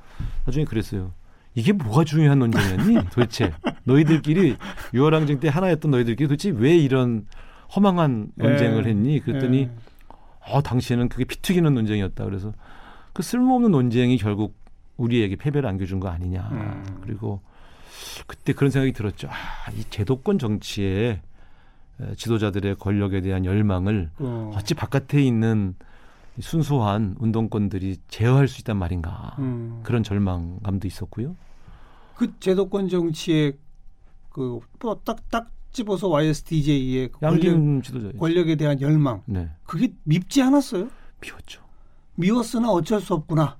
나중에 0.45 0.63
그랬어요. 0.63 1.11
이게 1.55 1.73
뭐가 1.73 2.03
중요한 2.03 2.39
논쟁이었니? 2.39 3.09
도대체 3.11 3.51
너희들끼리 3.83 4.57
유월항쟁 4.93 5.39
때 5.39 5.49
하나였던 5.49 5.89
너희들끼리 5.89 6.27
도대체 6.27 6.51
왜 6.51 6.77
이런 6.77 7.25
허망한 7.75 8.31
논쟁을 8.35 8.85
예. 8.85 8.89
했니? 8.89 9.19
그랬더니 9.19 9.61
예. 9.61 9.71
어, 10.47 10.61
당시에는 10.61 11.09
그게 11.09 11.25
피 11.25 11.41
튀기는 11.41 11.73
논쟁이었다. 11.73 12.25
그래서 12.25 12.53
그 13.11 13.23
쓸모없는 13.23 13.71
논쟁이 13.71 14.17
결국 14.17 14.55
우리에게 14.97 15.35
패배를 15.35 15.67
안겨준 15.67 15.99
거 15.99 16.09
아니냐. 16.09 16.47
음. 16.51 16.99
그리고 17.01 17.41
그때 18.27 18.53
그런 18.53 18.69
생각이 18.69 18.93
들었죠. 18.93 19.29
아, 19.29 19.71
이 19.75 19.83
제도권 19.89 20.37
정치에 20.37 21.09
에, 21.09 21.21
지도자들의 22.17 22.75
권력에 22.75 23.21
대한 23.21 23.45
열망을 23.45 24.09
어. 24.19 24.51
어찌 24.55 24.73
바깥에 24.73 25.21
있는 25.21 25.75
이 26.37 26.41
순수한 26.41 27.15
운동권들이 27.19 27.97
제어할 28.07 28.47
수 28.47 28.59
있단 28.61 28.77
말인가. 28.77 29.35
음. 29.39 29.81
그런 29.83 30.03
절망감도 30.03 30.87
있었고요. 30.87 31.35
그 32.15 32.33
제도권 32.39 32.89
정치의 32.89 33.53
그딱딱 34.29 35.51
집어서 35.71 36.07
YSDJ의 36.09 37.09
그 37.11 37.19
권력, 37.19 37.45
양김 37.45 37.81
지도자. 37.81 38.17
권력에 38.17 38.55
대한 38.55 38.79
열망 38.81 39.21
네. 39.25 39.49
그게 39.65 39.91
밉지 40.03 40.41
않았어요? 40.41 40.87
미웠죠. 41.21 41.61
미웠으나 42.15 42.69
어쩔 42.69 43.01
수 43.01 43.13
없구나. 43.13 43.57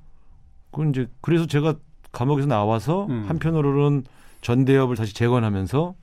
그건 0.71 0.89
이제 0.89 1.07
그래서 1.21 1.45
제가 1.47 1.75
감옥에서 2.11 2.47
나와서 2.47 3.07
음. 3.07 3.25
한편으로는 3.27 4.03
전대협을 4.41 4.95
다시 4.95 5.13
재건하면서 5.15 5.95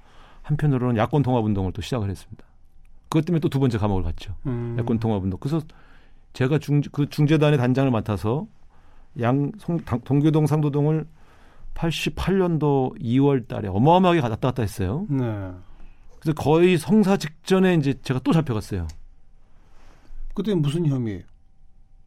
한편으로는 0.50 0.96
야권 0.96 1.22
통합 1.22 1.44
운동을 1.44 1.72
또 1.72 1.80
시작을 1.82 2.10
했습니다. 2.10 2.44
그것 3.08 3.24
때문에 3.24 3.40
또 3.40 3.48
두 3.48 3.58
번째 3.60 3.78
감옥을 3.78 4.02
갔죠. 4.02 4.34
음. 4.46 4.76
야권 4.78 4.98
통합 4.98 5.22
운동. 5.22 5.38
그래서 5.40 5.60
제가 6.32 6.58
중, 6.58 6.80
그 6.92 7.08
중재단의 7.08 7.58
단장을 7.58 7.90
맡아서 7.90 8.46
양 9.20 9.50
송, 9.58 9.78
당, 9.80 10.00
동교동 10.02 10.46
상도동을 10.46 11.06
88년도 11.74 13.00
2월 13.00 13.48
달에 13.48 13.68
어마어마하게 13.68 14.20
갔다 14.20 14.36
갔다 14.36 14.62
했어요. 14.62 15.06
네. 15.08 15.50
그래서 16.20 16.34
거의 16.36 16.76
성사 16.78 17.16
직전에 17.16 17.74
이제 17.74 17.94
제가 18.02 18.20
또 18.22 18.32
잡혀갔어요. 18.32 18.86
그때 20.34 20.54
무슨 20.54 20.86
혐의예요? 20.86 21.22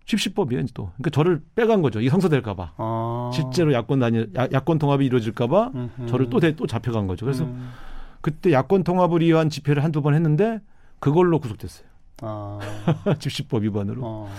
십시법이에요, 0.06 0.66
또. 0.74 0.86
그러니까 0.98 1.10
저를 1.12 1.42
빼간 1.56 1.82
거죠. 1.82 2.02
이 2.02 2.10
성사될까봐. 2.10 2.74
아. 2.78 3.32
실제로 3.34 3.74
야권 3.74 4.02
야, 4.38 4.48
야권 4.52 4.78
통합이 4.78 5.06
이루어질까봐. 5.06 5.72
저를 6.08 6.30
또, 6.30 6.40
대, 6.40 6.56
또 6.56 6.68
잡혀간 6.68 7.08
거죠. 7.08 7.26
그래서 7.26 7.46
음. 7.46 7.70
그때 8.24 8.52
야권 8.54 8.84
통합을 8.86 9.20
위한 9.22 9.50
집회를 9.50 9.84
한두 9.84 10.02
번 10.02 10.16
했는데 10.16 10.62
그걸로 11.00 11.40
구속됐어요. 11.40 11.86
아. 12.22 12.58
집시법 13.20 13.64
위반으로. 13.64 14.02
어. 14.04 14.30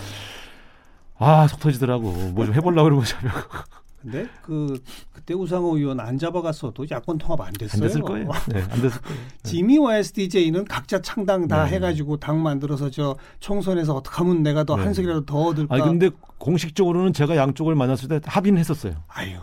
아, 1.17 1.47
속 1.47 1.59
터지더라고. 1.59 2.11
뭐 2.33 2.45
좀 2.45 2.55
해보려고 2.55 2.85
그러고 2.85 3.03
잡혀가고. 3.05 3.57
근데 4.05 4.27
그 4.43 4.79
그때 5.11 5.33
우상호 5.33 5.77
의원 5.77 5.99
안 5.99 6.19
잡아갔어도 6.19 6.85
야권 6.91 7.17
통합 7.17 7.41
안 7.41 7.51
됐어요. 7.53 7.81
안 7.81 7.87
됐을 7.87 8.01
거예요. 8.01 8.29
네, 8.47 8.61
안 8.61 8.81
됐을 8.81 9.01
거예요. 9.01 9.19
네. 9.19 9.49
지미 9.49 9.79
YSDJ는 9.79 10.65
각자 10.65 11.01
창당 11.01 11.47
다 11.47 11.65
네. 11.65 11.71
해가지고 11.71 12.17
당 12.17 12.43
만들어서 12.43 12.91
저 12.91 13.17
총선에서 13.39 13.95
어떻게 13.95 14.15
하면 14.17 14.43
내가 14.43 14.63
더 14.63 14.75
네. 14.75 14.83
한 14.83 14.93
석이라도 14.93 15.25
더 15.25 15.37
얻을까. 15.47 15.73
아니, 15.73 15.83
근데 15.83 16.11
공식적으로는 16.37 17.13
제가 17.13 17.35
양쪽을 17.35 17.73
만났을 17.73 18.07
때 18.07 18.21
합의는 18.23 18.59
했었어요. 18.59 18.93
아유, 19.07 19.37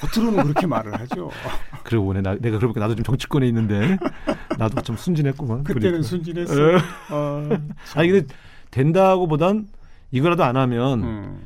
겉으로는 0.00 0.42
그렇게 0.42 0.66
말을 0.66 0.98
하죠. 1.00 1.30
그러고 1.84 2.06
보네. 2.06 2.20
나, 2.20 2.34
내가 2.34 2.58
그러니까 2.58 2.80
나도 2.80 2.96
좀 2.96 3.04
정치권에 3.04 3.46
있는데 3.46 3.98
나도 4.58 4.82
좀 4.82 4.96
순진했구만. 4.96 5.62
그때는 5.62 6.02
그러니까. 6.02 6.08
순진했어. 6.08 6.60
에. 6.60 6.76
어, 7.12 7.48
아니, 7.94 8.08
근데 8.10 8.34
된다고 8.72 9.28
보단 9.28 9.68
이거라도 10.10 10.42
안 10.42 10.56
하면 10.56 11.02
음. 11.04 11.40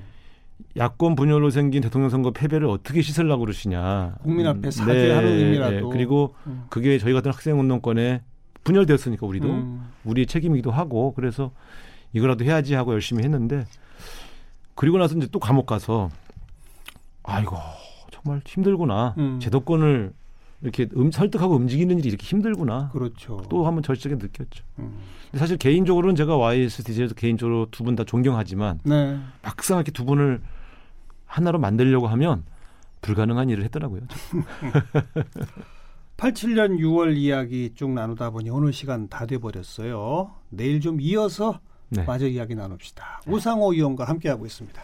야권 0.76 1.16
분열로 1.16 1.50
생긴 1.50 1.82
대통령 1.82 2.10
선거 2.10 2.30
패배를 2.30 2.66
어떻게 2.66 3.02
씻으려고 3.02 3.40
그러시냐. 3.40 4.16
국민 4.22 4.46
앞에 4.46 4.68
음, 4.68 4.70
사죄하는 4.70 5.28
의미라도. 5.28 5.90
그리고 5.90 6.34
음. 6.46 6.64
그게 6.68 6.98
저희 6.98 7.12
같은 7.12 7.30
학생 7.30 7.58
운동권에 7.58 8.22
분열되었으니까 8.64 9.26
우리도 9.26 9.48
음. 9.48 9.90
우리의 10.04 10.26
책임이기도 10.26 10.70
하고 10.70 11.12
그래서 11.14 11.50
이거라도 12.12 12.44
해야지 12.44 12.74
하고 12.74 12.92
열심히 12.92 13.24
했는데 13.24 13.64
그리고 14.74 14.98
나서 14.98 15.16
이제 15.16 15.28
또 15.30 15.38
감옥 15.38 15.66
가서 15.66 16.10
아이고 17.24 17.56
정말 18.10 18.40
힘들구나. 18.46 19.14
음. 19.18 19.38
제도권을 19.40 20.12
이렇게 20.62 20.88
음, 20.96 21.10
설득하고 21.10 21.54
움직이는 21.56 21.98
일이 21.98 22.08
이렇게 22.08 22.24
힘들구나. 22.24 22.90
그렇죠. 22.92 23.42
또 23.50 23.66
한번 23.66 23.82
절실하게 23.82 24.22
느꼈죠. 24.22 24.64
음. 24.78 24.98
사실 25.34 25.56
개인적으로는 25.56 26.14
제가 26.16 26.36
YSDJ에서 26.36 27.14
개인적으로 27.14 27.66
두 27.70 27.84
분 27.84 27.96
다 27.96 28.04
존경하지만 28.04 28.80
네. 28.84 29.18
막상 29.42 29.78
이렇게 29.78 29.90
두 29.90 30.04
분을 30.04 30.40
하나로 31.26 31.58
만들려고 31.58 32.06
하면 32.08 32.44
불가능한 33.00 33.48
일을 33.50 33.64
했더라고요. 33.64 34.02
87년 36.16 36.78
6월 36.78 37.16
이야기 37.16 37.72
쭉 37.74 37.90
나누다 37.90 38.30
보니 38.30 38.50
오늘 38.50 38.72
시간 38.72 39.08
다 39.08 39.26
돼버렸어요. 39.26 40.30
내일 40.50 40.80
좀 40.80 41.00
이어서 41.00 41.58
네. 41.88 42.04
마저 42.04 42.28
이야기 42.28 42.54
나눕시다. 42.54 43.22
우상호 43.26 43.72
의원과 43.74 44.04
함께하고 44.04 44.46
있습니다. 44.46 44.80